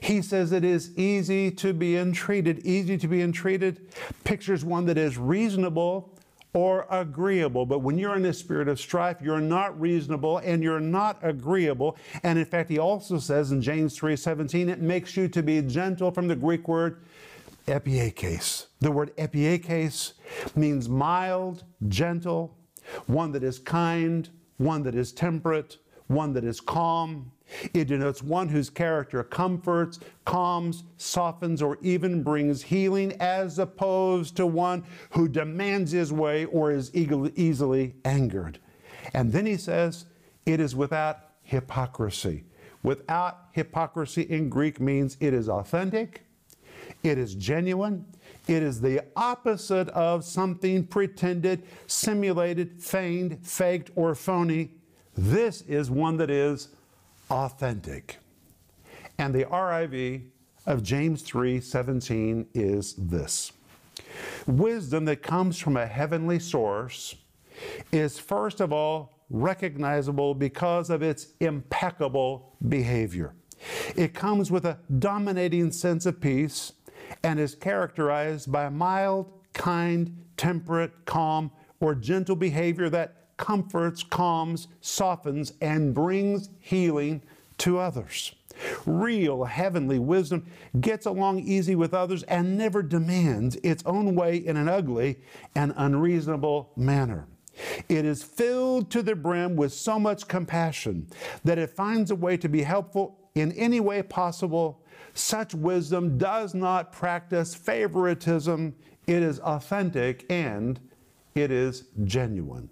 He 0.00 0.22
says 0.22 0.52
it 0.52 0.64
is 0.64 0.96
easy 0.96 1.50
to 1.52 1.72
be 1.72 1.96
entreated. 1.96 2.64
Easy 2.64 2.96
to 2.98 3.08
be 3.08 3.22
entreated 3.22 3.88
pictures 4.22 4.64
one 4.64 4.86
that 4.86 4.98
is 4.98 5.18
reasonable 5.18 6.11
or 6.54 6.86
agreeable. 6.90 7.64
But 7.64 7.78
when 7.78 7.98
you're 7.98 8.16
in 8.16 8.24
a 8.26 8.32
spirit 8.32 8.68
of 8.68 8.78
strife, 8.78 9.16
you're 9.22 9.40
not 9.40 9.78
reasonable 9.80 10.38
and 10.38 10.62
you're 10.62 10.80
not 10.80 11.18
agreeable. 11.22 11.96
And 12.22 12.38
in 12.38 12.44
fact, 12.44 12.70
he 12.70 12.78
also 12.78 13.18
says 13.18 13.52
in 13.52 13.62
James 13.62 13.98
3:17, 13.98 14.68
it 14.68 14.80
makes 14.80 15.16
you 15.16 15.28
to 15.28 15.42
be 15.42 15.62
gentle 15.62 16.10
from 16.10 16.28
the 16.28 16.36
Greek 16.36 16.68
word 16.68 17.02
epiekes. 17.66 18.66
The 18.80 18.90
word 18.90 19.16
epiekes 19.16 20.12
means 20.56 20.88
mild, 20.88 21.64
gentle, 21.88 22.56
one 23.06 23.32
that 23.32 23.42
is 23.42 23.58
kind, 23.58 24.28
one 24.58 24.82
that 24.82 24.94
is 24.94 25.12
temperate, 25.12 25.78
one 26.06 26.32
that 26.34 26.44
is 26.44 26.60
calm. 26.60 27.32
It 27.74 27.88
denotes 27.88 28.22
one 28.22 28.48
whose 28.48 28.70
character 28.70 29.22
comforts, 29.22 30.00
calms, 30.24 30.84
softens, 30.96 31.60
or 31.60 31.78
even 31.82 32.22
brings 32.22 32.62
healing, 32.62 33.12
as 33.20 33.58
opposed 33.58 34.36
to 34.36 34.46
one 34.46 34.84
who 35.10 35.28
demands 35.28 35.92
his 35.92 36.12
way 36.12 36.46
or 36.46 36.72
is 36.72 36.94
easily 36.94 37.94
angered. 38.04 38.58
And 39.12 39.32
then 39.32 39.46
he 39.46 39.56
says, 39.56 40.06
it 40.46 40.60
is 40.60 40.74
without 40.74 41.18
hypocrisy. 41.42 42.44
Without 42.82 43.48
hypocrisy 43.52 44.22
in 44.22 44.48
Greek 44.48 44.80
means 44.80 45.16
it 45.20 45.34
is 45.34 45.48
authentic, 45.48 46.22
it 47.02 47.18
is 47.18 47.34
genuine, 47.34 48.04
it 48.48 48.62
is 48.62 48.80
the 48.80 49.04
opposite 49.14 49.88
of 49.90 50.24
something 50.24 50.86
pretended, 50.86 51.62
simulated, 51.86 52.82
feigned, 52.82 53.38
faked, 53.46 53.90
or 53.94 54.14
phony. 54.14 54.70
This 55.16 55.62
is 55.62 55.90
one 55.90 56.16
that 56.18 56.30
is 56.30 56.68
authentic. 57.30 58.18
And 59.18 59.34
the 59.34 59.44
RIV 59.44 60.22
of 60.66 60.82
James 60.82 61.22
3:17 61.22 62.46
is 62.54 62.94
this. 62.94 63.52
Wisdom 64.46 65.04
that 65.04 65.22
comes 65.22 65.58
from 65.58 65.76
a 65.76 65.86
heavenly 65.86 66.38
source 66.38 67.14
is 67.92 68.18
first 68.18 68.60
of 68.60 68.72
all 68.72 69.12
recognizable 69.30 70.34
because 70.34 70.90
of 70.90 71.02
its 71.02 71.28
impeccable 71.40 72.56
behavior. 72.68 73.34
It 73.96 74.14
comes 74.14 74.50
with 74.50 74.64
a 74.64 74.78
dominating 74.98 75.72
sense 75.72 76.06
of 76.06 76.20
peace 76.20 76.72
and 77.22 77.38
is 77.38 77.54
characterized 77.54 78.50
by 78.50 78.68
mild, 78.68 79.32
kind, 79.52 80.16
temperate, 80.36 80.92
calm, 81.04 81.50
or 81.80 81.94
gentle 81.94 82.36
behavior 82.36 82.88
that 82.90 83.21
comforts, 83.42 84.04
calms, 84.04 84.68
softens, 84.80 85.52
and 85.60 85.92
brings 85.92 86.48
healing 86.60 87.20
to 87.58 87.76
others. 87.76 88.36
Real 88.86 89.42
heavenly 89.42 89.98
wisdom 89.98 90.46
gets 90.80 91.06
along 91.06 91.40
easy 91.40 91.74
with 91.74 91.92
others 91.92 92.22
and 92.24 92.56
never 92.56 92.84
demands 92.84 93.56
its 93.64 93.82
own 93.84 94.14
way 94.14 94.36
in 94.36 94.56
an 94.56 94.68
ugly 94.68 95.18
and 95.56 95.74
unreasonable 95.76 96.70
manner. 96.76 97.26
It 97.88 98.04
is 98.04 98.22
filled 98.22 98.92
to 98.92 99.02
the 99.02 99.16
brim 99.16 99.56
with 99.56 99.72
so 99.72 99.98
much 99.98 100.28
compassion 100.28 101.08
that 101.42 101.58
it 101.58 101.70
finds 101.70 102.12
a 102.12 102.14
way 102.14 102.36
to 102.36 102.48
be 102.48 102.62
helpful 102.62 103.18
in 103.34 103.50
any 103.52 103.80
way 103.80 104.04
possible. 104.04 104.84
Such 105.14 105.52
wisdom 105.52 106.16
does 106.16 106.54
not 106.54 106.92
practice 106.92 107.56
favoritism, 107.56 108.76
it 109.08 109.20
is 109.20 109.40
authentic 109.40 110.30
and 110.30 110.78
it 111.34 111.50
is 111.50 111.88
genuine. 112.04 112.70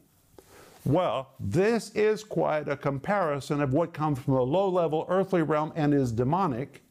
Well, 0.85 1.35
this 1.39 1.91
is 1.91 2.25
quite 2.25 2.69
a 2.69 2.77
comparison 2.77 3.61
of 3.61 3.73
what 3.73 3.93
comes 3.93 4.19
from 4.19 4.35
a 4.35 4.43
low 4.43 4.69
level 4.69 5.07
earthly 5.09 5.43
realm 5.43 5.73
and 5.77 5.93
is 5.93 6.13
demonic, 6.13 6.83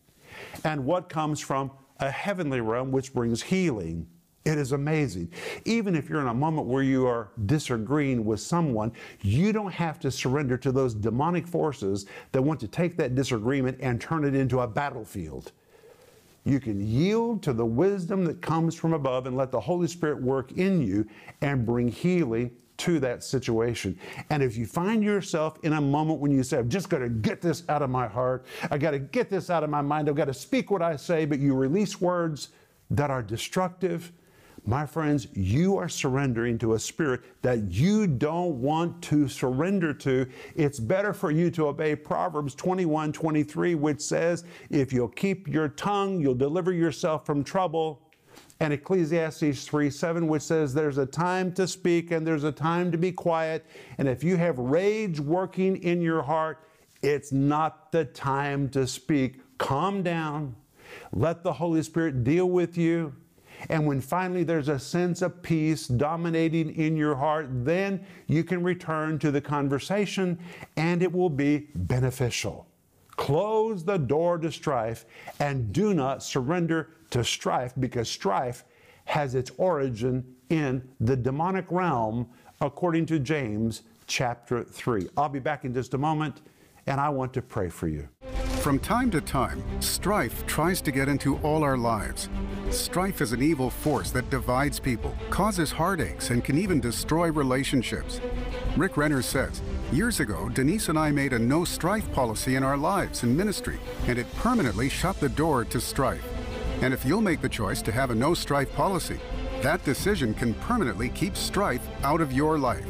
and 0.64 0.86
what 0.86 1.10
comes 1.10 1.40
from 1.40 1.72
a 2.00 2.10
heavenly 2.10 2.62
realm 2.62 2.92
which 2.92 3.14
brings 3.14 3.42
healing 3.42 4.08
it 4.46 4.58
is 4.58 4.72
amazing. 4.72 5.32
Even 5.66 5.96
if 5.96 6.10
you're 6.10 6.22
in 6.22 6.28
a 6.28 6.34
moment 6.34 6.68
where 6.68 6.82
you 6.82 7.06
are 7.06 7.30
disagreeing 7.46 8.24
with 8.26 8.40
someone, 8.40 8.92
you 9.22 9.52
don't 9.52 9.72
have 9.72 10.00
to 10.00 10.12
surrender 10.12 10.58
to 10.58 10.72
those 10.72 10.94
demonic 10.94 11.46
forces 11.46 12.06
that 12.32 12.42
want 12.42 12.60
to 12.62 12.68
take 12.68 12.96
that 12.98 13.16
disagreement 13.16 13.78
and 13.82 14.00
turn 14.00 14.24
it 14.24 14.36
into 14.36 14.62
a 14.62 14.68
battlefield. 14.68 15.52
You 16.46 16.60
can 16.60 16.80
yield 16.80 17.44
to 17.44 17.54
the 17.54 17.66
wisdom 17.66 18.24
that 18.26 18.42
comes 18.42 18.74
from 18.76 18.94
above 18.94 19.28
and 19.28 19.36
let 19.36 19.52
the 19.52 19.60
Holy 19.60 19.88
Spirit 19.88 20.22
work 20.22 20.54
in 20.54 20.82
you 20.82 21.06
and 21.42 21.66
bring 21.66 21.90
healing 21.90 22.52
to 22.80 23.00
that 23.00 23.24
situation. 23.24 23.98
And 24.30 24.42
if 24.42 24.58
you 24.58 24.66
find 24.66 25.04
yourself 25.04 25.58
in 25.64 25.74
a 25.74 25.82
moment 25.82 26.20
when 26.20 26.32
you 26.32 26.44
say, 26.44 26.58
I've 26.58 26.70
just 26.70 26.90
got 26.90 27.00
to 27.00 27.10
get 27.10 27.42
this 27.42 27.64
out 27.70 27.82
of 27.82 27.90
my 27.90 28.08
heart, 28.08 28.46
I 28.72 28.78
got 28.78 28.92
to 28.92 29.00
get 29.00 29.30
this 29.30 29.50
out 29.50 29.64
of 29.64 29.70
my 29.70 29.82
mind, 29.82 30.10
I've 30.10 30.16
got 30.16 30.26
to 30.26 30.34
speak 30.34 30.72
what 30.72 30.82
I 30.82 30.96
say, 30.96 31.26
but 31.26 31.40
you 31.40 31.54
release 31.54 32.02
words 32.02 32.50
that 32.90 33.12
are 33.12 33.22
destructive, 33.22 34.12
my 34.66 34.86
friends, 34.86 35.28
you 35.34 35.78
are 35.78 35.90
surrendering 35.90 36.58
to 36.60 36.74
a 36.74 36.80
spirit 36.80 37.22
that 37.42 37.72
you 37.72 38.08
don't 38.08 38.62
want 38.62 39.02
to 39.04 39.28
surrender 39.28 39.94
to. 39.96 40.28
It's 40.56 40.80
better 40.80 41.14
for 41.14 41.32
you 41.32 41.50
to 41.52 41.68
obey 41.68 41.96
Proverbs 41.96 42.56
21 42.56 43.14
23, 43.14 43.76
which 43.76 44.02
says, 44.02 44.44
If 44.70 44.92
you'll 44.92 45.08
keep 45.08 45.48
your 45.48 45.70
tongue, 45.70 46.20
you'll 46.20 46.36
deliver 46.36 46.74
yourself 46.74 47.26
from 47.26 47.44
trouble. 47.44 48.02
And 48.62 48.74
Ecclesiastes 48.74 49.66
3 49.66 49.90
7, 49.90 50.28
which 50.28 50.42
says, 50.42 50.74
There's 50.74 50.98
a 50.98 51.06
time 51.06 51.54
to 51.54 51.68
speak 51.68 52.12
and 52.12 52.28
there's 52.28 52.44
a 52.44 52.52
time 52.52 52.92
to 52.92 52.98
be 52.98 53.12
quiet. 53.12 53.66
And 53.98 54.08
if 54.08 54.24
you 54.24 54.36
have 54.38 54.58
rage 54.58 55.20
working 55.20 55.78
in 55.78 56.02
your 56.02 56.22
heart, 56.22 56.66
it's 57.02 57.32
not 57.32 57.92
the 57.92 58.06
time 58.06 58.70
to 58.70 58.86
speak. 58.86 59.40
Calm 59.58 60.04
down. 60.04 60.56
Let 61.14 61.44
the 61.44 61.54
Holy 61.54 61.84
Spirit 61.84 62.24
deal 62.24 62.50
with 62.50 62.78
you. 62.78 63.16
And 63.70 63.86
when 63.86 64.00
finally 64.00 64.44
there's 64.44 64.70
a 64.70 64.80
sense 64.80 65.22
of 65.22 65.42
peace 65.42 65.88
dominating 65.88 66.76
in 66.76 66.96
your 66.96 67.16
heart, 67.16 67.48
then 67.66 68.06
you 68.28 68.44
can 68.44 68.64
return 68.64 69.20
to 69.20 69.32
the 69.32 69.42
conversation 69.42 70.40
and 70.78 71.04
it 71.04 71.12
will 71.12 71.30
be 71.30 71.68
beneficial. 71.76 72.68
Close 73.18 73.84
the 73.84 73.98
door 73.98 74.38
to 74.38 74.52
strife 74.52 75.06
and 75.42 75.74
do 75.74 75.94
not 75.94 76.24
surrender 76.24 76.92
to 77.12 77.24
strife 77.24 77.74
because 77.80 78.10
strife 78.10 78.64
has 79.06 79.36
its 79.36 79.52
origin 79.58 80.24
in 80.50 80.88
the 81.00 81.16
demonic 81.16 81.66
realm 81.70 82.28
according 82.62 83.06
to 83.08 83.20
James 83.20 83.84
chapter 84.08 84.64
3. 84.64 85.10
I'll 85.18 85.30
be 85.30 85.40
back 85.40 85.66
in 85.66 85.74
just 85.74 85.94
a 85.94 85.98
moment 85.98 86.42
and 86.88 87.00
I 87.00 87.10
want 87.10 87.34
to 87.34 87.42
pray 87.42 87.70
for 87.70 87.88
you. 87.88 88.08
From 88.62 88.78
time 88.78 89.10
to 89.12 89.22
time, 89.22 89.64
strife 89.80 90.46
tries 90.46 90.82
to 90.82 90.92
get 90.92 91.08
into 91.08 91.38
all 91.38 91.64
our 91.64 91.78
lives. 91.78 92.30
Strife 92.72 93.22
is 93.22 93.32
an 93.32 93.42
evil 93.42 93.70
force 93.70 94.12
that 94.12 94.30
divides 94.30 94.80
people, 94.80 95.16
causes 95.30 95.72
heartaches, 95.72 96.30
and 96.30 96.44
can 96.44 96.58
even 96.58 96.82
destroy 96.82 97.32
relationships. 97.32 98.20
Rick 98.76 98.98
Renner 98.98 99.22
says, 99.22 99.62
Years 99.94 100.20
ago, 100.20 100.50
Denise 100.50 100.90
and 100.90 101.00
I 101.00 101.10
made 101.10 101.32
a 101.32 101.40
no 101.40 101.64
strife 101.64 102.12
policy 102.12 102.56
in 102.56 102.64
our 102.64 102.78
lives 102.78 103.24
and 103.24 103.36
ministry, 103.36 103.80
and 104.08 104.20
it 104.20 104.32
permanently 104.36 104.90
shut 104.90 105.20
the 105.22 105.30
door 105.30 105.64
to 105.66 105.80
strife. 105.80 106.24
And 106.82 106.94
if 106.94 107.04
you'll 107.04 107.22
make 107.22 107.42
the 107.42 107.50
choice 107.50 107.82
to 107.82 107.92
have 107.92 108.10
a 108.10 108.16
no 108.16 108.34
strife 108.34 108.74
policy, 108.74 109.20
that 109.62 109.84
decision 109.84 110.34
can 110.34 110.54
permanently 110.56 111.10
keep 111.10 111.36
strife 111.36 111.86
out 112.04 112.22
of 112.22 112.32
your 112.32 112.58
life. 112.58 112.86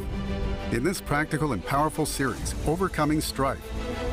In 0.72 0.84
this 0.84 1.02
practical 1.02 1.54
and 1.54 1.66
powerful 1.66 2.06
series, 2.06 2.54
Overcoming 2.68 3.20
Strife, 3.20 3.64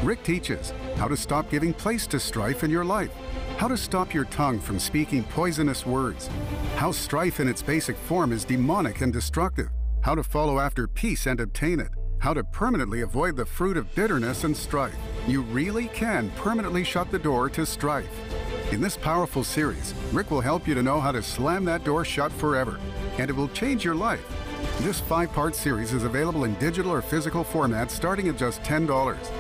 Rick 0.02 0.22
teaches 0.22 0.72
how 0.96 1.06
to 1.08 1.16
stop 1.16 1.50
giving 1.50 1.74
place 1.74 2.06
to 2.06 2.18
strife 2.18 2.64
in 2.64 2.70
your 2.70 2.84
life, 2.84 3.10
how 3.58 3.68
to 3.68 3.76
stop 3.76 4.14
your 4.14 4.24
tongue 4.24 4.58
from 4.58 4.78
speaking 4.78 5.22
poisonous 5.24 5.84
words, 5.84 6.30
how 6.76 6.90
strife 6.90 7.40
in 7.40 7.48
its 7.48 7.60
basic 7.62 7.96
form 7.96 8.32
is 8.32 8.46
demonic 8.46 9.02
and 9.02 9.12
destructive, 9.12 9.68
how 10.00 10.14
to 10.14 10.22
follow 10.22 10.58
after 10.58 10.88
peace 10.88 11.26
and 11.26 11.40
obtain 11.40 11.80
it, 11.80 11.90
how 12.20 12.32
to 12.32 12.42
permanently 12.42 13.02
avoid 13.02 13.36
the 13.36 13.44
fruit 13.44 13.76
of 13.76 13.94
bitterness 13.94 14.44
and 14.44 14.56
strife. 14.56 14.96
You 15.26 15.42
really 15.42 15.88
can 15.88 16.30
permanently 16.36 16.84
shut 16.84 17.10
the 17.10 17.18
door 17.18 17.50
to 17.50 17.66
strife. 17.66 18.08
In 18.72 18.80
this 18.80 18.96
powerful 18.96 19.44
series, 19.44 19.94
Rick 20.12 20.32
will 20.32 20.40
help 20.40 20.66
you 20.66 20.74
to 20.74 20.82
know 20.82 21.00
how 21.00 21.12
to 21.12 21.22
slam 21.22 21.64
that 21.66 21.84
door 21.84 22.04
shut 22.04 22.32
forever, 22.32 22.80
and 23.16 23.30
it 23.30 23.32
will 23.32 23.48
change 23.50 23.84
your 23.84 23.94
life. 23.94 24.26
This 24.80 24.98
five 24.98 25.32
part 25.32 25.54
series 25.54 25.92
is 25.92 26.02
available 26.02 26.42
in 26.42 26.54
digital 26.54 26.90
or 26.90 27.00
physical 27.00 27.44
format 27.44 27.92
starting 27.92 28.28
at 28.28 28.36
just 28.36 28.64
$10. 28.64 29.30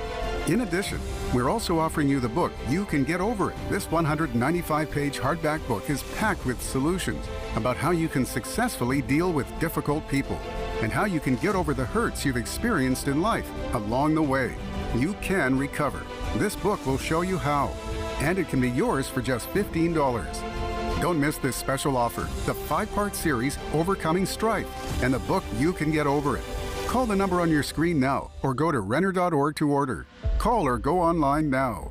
In 0.48 0.60
addition, 0.60 1.00
we're 1.34 1.50
also 1.50 1.76
offering 1.76 2.08
you 2.08 2.20
the 2.20 2.28
book, 2.28 2.52
You 2.68 2.84
Can 2.84 3.02
Get 3.02 3.20
Over 3.20 3.50
It. 3.50 3.56
This 3.68 3.90
195 3.90 4.90
page 4.92 5.18
hardback 5.18 5.66
book 5.66 5.90
is 5.90 6.04
packed 6.14 6.46
with 6.46 6.62
solutions 6.62 7.26
about 7.56 7.76
how 7.76 7.90
you 7.90 8.06
can 8.06 8.24
successfully 8.24 9.02
deal 9.02 9.32
with 9.32 9.58
difficult 9.58 10.06
people 10.08 10.38
and 10.82 10.92
how 10.92 11.04
you 11.04 11.18
can 11.18 11.34
get 11.36 11.56
over 11.56 11.74
the 11.74 11.84
hurts 11.84 12.24
you've 12.24 12.36
experienced 12.36 13.08
in 13.08 13.20
life 13.20 13.50
along 13.74 14.14
the 14.14 14.22
way. 14.22 14.54
You 14.94 15.14
can 15.14 15.58
recover. 15.58 16.06
This 16.36 16.54
book 16.54 16.86
will 16.86 16.98
show 16.98 17.22
you 17.22 17.38
how, 17.38 17.72
and 18.20 18.38
it 18.38 18.48
can 18.48 18.60
be 18.60 18.70
yours 18.70 19.08
for 19.08 19.22
just 19.22 19.48
$15. 19.50 21.00
Don't 21.00 21.20
miss 21.20 21.36
this 21.38 21.56
special 21.56 21.96
offer 21.96 22.22
the 22.46 22.54
five 22.54 22.90
part 22.92 23.14
series, 23.14 23.58
Overcoming 23.74 24.26
Strife, 24.26 25.02
and 25.02 25.12
the 25.12 25.18
book 25.20 25.44
You 25.58 25.72
Can 25.72 25.90
Get 25.90 26.06
Over 26.06 26.36
It. 26.36 26.44
Call 26.86 27.06
the 27.06 27.16
number 27.16 27.40
on 27.40 27.50
your 27.50 27.62
screen 27.62 28.00
now 28.00 28.30
or 28.42 28.54
go 28.54 28.72
to 28.72 28.80
Renner.org 28.80 29.56
to 29.56 29.70
order. 29.70 30.06
Call 30.38 30.66
or 30.66 30.78
go 30.78 31.00
online 31.00 31.50
now. 31.50 31.90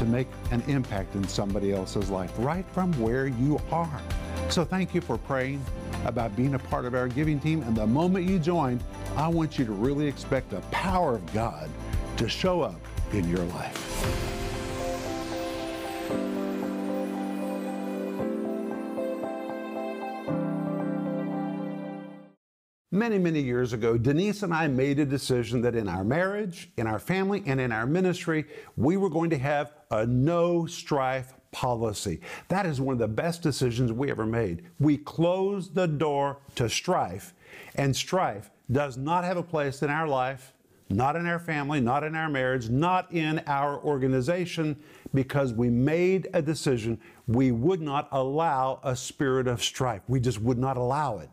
to 0.00 0.06
make 0.06 0.28
an 0.50 0.62
impact 0.66 1.14
in 1.14 1.28
somebody 1.28 1.74
else's 1.74 2.08
life 2.08 2.32
right 2.38 2.64
from 2.72 2.90
where 2.98 3.26
you 3.26 3.60
are. 3.70 4.00
So 4.48 4.64
thank 4.64 4.94
you 4.94 5.02
for 5.02 5.18
praying 5.18 5.62
about 6.06 6.34
being 6.34 6.54
a 6.54 6.58
part 6.58 6.86
of 6.86 6.94
our 6.94 7.06
giving 7.06 7.38
team. 7.38 7.62
And 7.64 7.76
the 7.76 7.86
moment 7.86 8.26
you 8.26 8.38
join, 8.38 8.80
I 9.14 9.28
want 9.28 9.58
you 9.58 9.66
to 9.66 9.72
really 9.72 10.06
expect 10.06 10.48
the 10.48 10.60
power 10.70 11.16
of 11.16 11.32
God 11.34 11.68
to 12.16 12.30
show 12.30 12.62
up 12.62 12.80
in 13.12 13.28
your 13.28 13.44
life. 13.44 14.29
Many, 23.00 23.18
many 23.18 23.40
years 23.40 23.72
ago, 23.72 23.96
Denise 23.96 24.42
and 24.42 24.52
I 24.52 24.68
made 24.68 24.98
a 24.98 25.06
decision 25.06 25.62
that 25.62 25.74
in 25.74 25.88
our 25.88 26.04
marriage, 26.04 26.70
in 26.76 26.86
our 26.86 26.98
family, 26.98 27.42
and 27.46 27.58
in 27.58 27.72
our 27.72 27.86
ministry, 27.86 28.44
we 28.76 28.98
were 28.98 29.08
going 29.08 29.30
to 29.30 29.38
have 29.38 29.72
a 29.90 30.04
no 30.04 30.66
strife 30.66 31.32
policy. 31.50 32.20
That 32.48 32.66
is 32.66 32.78
one 32.78 32.92
of 32.92 32.98
the 32.98 33.08
best 33.08 33.40
decisions 33.40 33.90
we 33.90 34.10
ever 34.10 34.26
made. 34.26 34.64
We 34.78 34.98
closed 34.98 35.74
the 35.74 35.88
door 35.88 36.40
to 36.56 36.68
strife, 36.68 37.32
and 37.74 37.96
strife 37.96 38.50
does 38.70 38.98
not 38.98 39.24
have 39.24 39.38
a 39.38 39.42
place 39.42 39.82
in 39.82 39.88
our 39.88 40.06
life, 40.06 40.52
not 40.90 41.16
in 41.16 41.26
our 41.26 41.38
family, 41.38 41.80
not 41.80 42.04
in 42.04 42.14
our 42.14 42.28
marriage, 42.28 42.68
not 42.68 43.10
in 43.14 43.40
our 43.46 43.82
organization, 43.82 44.76
because 45.14 45.54
we 45.54 45.70
made 45.70 46.28
a 46.34 46.42
decision 46.42 47.00
we 47.26 47.50
would 47.50 47.80
not 47.80 48.08
allow 48.12 48.78
a 48.82 48.94
spirit 48.94 49.46
of 49.46 49.62
strife. 49.62 50.02
We 50.06 50.20
just 50.20 50.42
would 50.42 50.58
not 50.58 50.76
allow 50.76 51.20
it 51.20 51.30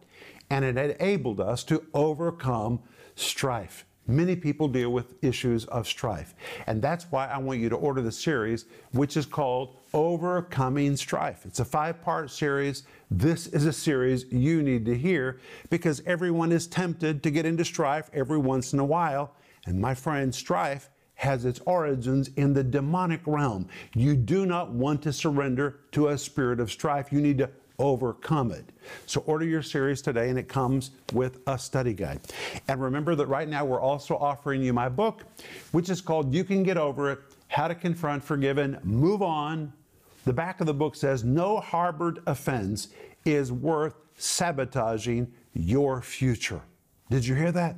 and 0.50 0.64
it 0.64 0.78
enabled 0.78 1.40
us 1.40 1.64
to 1.66 1.84
overcome 1.94 2.80
strife. 3.16 3.86
Many 4.10 4.38
people 4.38 4.70
deal 4.70 4.92
with 4.92 5.22
issues 5.22 5.66
of 5.66 5.86
strife. 5.86 6.34
And 6.66 6.82
that's 6.82 7.06
why 7.12 7.28
I 7.28 7.38
want 7.40 7.60
you 7.60 7.68
to 7.68 7.76
order 7.76 8.02
the 8.02 8.12
series, 8.12 8.66
which 8.94 9.18
is 9.18 9.26
called 9.26 9.76
Overcoming 9.94 10.96
Strife. 10.96 11.46
It's 11.46 11.60
a 11.60 11.66
five 11.66 12.02
part 12.02 12.32
series. 12.32 12.84
This 13.12 13.48
is 13.48 13.66
a 13.66 13.74
series 13.74 14.26
you 14.32 14.64
need 14.64 14.86
to 14.86 14.98
hear 14.98 15.40
because 15.70 16.02
everyone 16.06 16.54
is 16.54 16.68
tempted 16.68 17.22
to 17.24 17.32
get 17.32 17.46
into 17.46 17.66
strife 17.66 18.10
every 18.14 18.38
once 18.38 18.72
in 18.72 18.80
a 18.80 18.86
while. 18.86 19.34
And 19.66 19.82
my 19.82 19.94
friend, 19.94 20.34
strife 20.34 20.90
has 21.16 21.44
its 21.44 21.60
origins 21.66 22.30
in 22.38 22.54
the 22.54 22.64
demonic 22.64 23.22
realm. 23.26 23.68
You 23.94 24.16
do 24.16 24.46
not 24.46 24.72
want 24.72 25.02
to 25.02 25.12
surrender 25.12 25.80
to 25.92 26.10
a 26.10 26.18
spirit 26.18 26.62
of 26.62 26.72
strife. 26.72 27.12
You 27.12 27.20
need 27.20 27.40
to 27.40 27.50
overcome 27.80 28.52
it. 28.52 28.66
So 29.06 29.22
order 29.22 29.46
your 29.46 29.62
series 29.62 30.02
today 30.02 30.30
and 30.30 30.40
it 30.40 30.48
comes 30.48 30.92
with 31.14 31.40
a 31.48 31.58
study 31.58 31.94
guide. 31.94 32.22
And 32.68 32.82
remember 32.82 33.16
that 33.16 33.28
right 33.28 33.48
now 33.48 33.66
we're 33.66 33.82
also 33.82 34.18
offering 34.18 34.64
you 34.64 34.74
my 34.74 34.90
book, 34.90 35.24
which 35.72 35.90
is 35.90 36.02
called 36.02 36.34
You 36.34 36.44
Can 36.44 36.64
Get 36.64 36.78
Over 36.78 37.12
It 37.12 37.20
How 37.48 37.68
to 37.68 37.76
Confront, 37.76 38.24
Forgive, 38.24 38.58
and 38.58 38.84
Move 38.84 39.22
On. 39.22 39.72
The 40.26 40.34
back 40.34 40.60
of 40.60 40.68
the 40.68 40.74
book 40.74 40.96
says, 40.96 41.24
No 41.24 41.60
harbored 41.60 42.20
offense 42.26 42.90
is 43.26 43.52
worth 43.52 43.96
sabotaging 44.18 45.32
your 45.54 46.02
future. 46.02 46.62
Did 47.10 47.26
you 47.26 47.36
hear 47.36 47.52
that? 47.52 47.76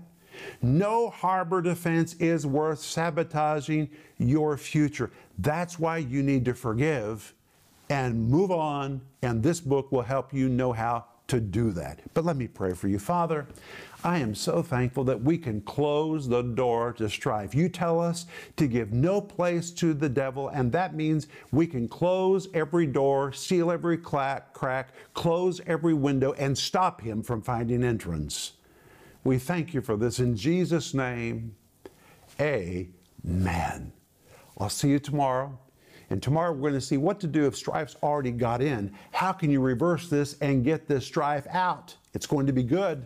No 0.62 1.10
harbored 1.10 1.68
offense 1.68 2.14
is 2.16 2.46
worth 2.46 2.80
sabotaging 2.80 3.90
your 4.18 4.58
future. 4.58 5.12
That's 5.38 5.78
why 5.78 5.98
you 5.98 6.24
need 6.24 6.46
to 6.46 6.54
forgive 6.54 7.34
and 7.90 8.30
move 8.30 8.52
on. 8.52 9.02
And 9.22 9.44
this 9.44 9.60
book 9.60 9.92
will 9.92 10.02
help 10.02 10.34
you 10.34 10.50
know 10.50 10.72
how 10.72 11.06
to 11.30 11.40
do 11.40 11.72
that. 11.72 12.02
But 12.14 12.26
let 12.26 12.38
me 12.38 12.48
pray 12.48 12.74
for 12.74 12.88
you. 12.88 13.00
Father, 13.00 13.48
I 14.04 14.18
am 14.18 14.34
so 14.34 14.64
thankful 14.64 15.04
that 15.06 15.22
we 15.22 15.38
can 15.38 15.62
close 15.62 16.28
the 16.28 16.42
door 16.42 16.94
to 16.94 17.10
strife. 17.10 17.54
You 17.54 17.70
tell 17.70 18.00
us 18.00 18.26
to 18.58 18.68
give 18.68 18.92
no 18.92 19.22
place 19.22 19.72
to 19.72 19.94
the 19.94 20.10
devil, 20.10 20.48
and 20.50 20.72
that 20.72 20.96
means 20.96 21.28
we 21.52 21.68
can 21.68 21.88
close 21.88 22.48
every 22.54 22.88
door, 22.88 23.32
seal 23.32 23.72
every 23.72 23.98
crack, 23.98 24.54
crack 24.54 24.90
close 25.14 25.62
every 25.68 25.94
window, 25.94 26.34
and 26.34 26.58
stop 26.58 27.02
him 27.02 27.22
from 27.22 27.42
finding 27.42 27.84
entrance. 27.84 28.54
We 29.24 29.38
thank 29.38 29.74
you 29.74 29.82
for 29.82 29.98
this 29.98 30.20
in 30.20 30.36
Jesus' 30.36 30.94
name. 30.94 31.56
Amen. 32.40 33.92
I'll 34.58 34.70
see 34.70 34.90
you 34.90 35.00
tomorrow. 35.00 35.60
And 36.10 36.22
tomorrow 36.22 36.52
we're 36.52 36.70
going 36.70 36.74
to 36.74 36.82
see 36.82 36.98
what 36.98 37.20
to 37.20 37.28
do 37.28 37.46
if 37.46 37.56
strife's 37.56 37.96
already 38.02 38.32
got 38.32 38.62
in. 38.62 38.92
How 39.12 39.32
can 39.32 39.52
you 39.52 39.62
reverse 39.62 40.10
this 40.10 40.36
and 40.42 40.64
get 40.64 40.88
this 40.88 41.06
strife 41.06 41.46
out? 41.52 41.96
It's 42.14 42.26
going 42.26 42.48
to 42.48 42.54
be 42.54 42.64
good. 42.64 43.06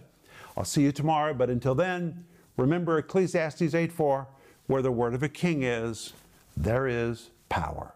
I'll 0.56 0.66
see 0.66 0.84
you 0.84 0.92
tomorrow, 0.92 1.34
but 1.34 1.50
until 1.50 1.76
then, 1.76 2.26
remember 2.58 2.98
Ecclesiastes 2.98 3.74
8 3.74 3.92
4, 3.92 4.28
where 4.68 4.82
the 4.82 4.92
word 4.92 5.14
of 5.14 5.24
a 5.24 5.30
king 5.30 5.64
is, 5.64 6.14
there 6.56 6.88
is 6.88 7.32
power. 7.50 7.96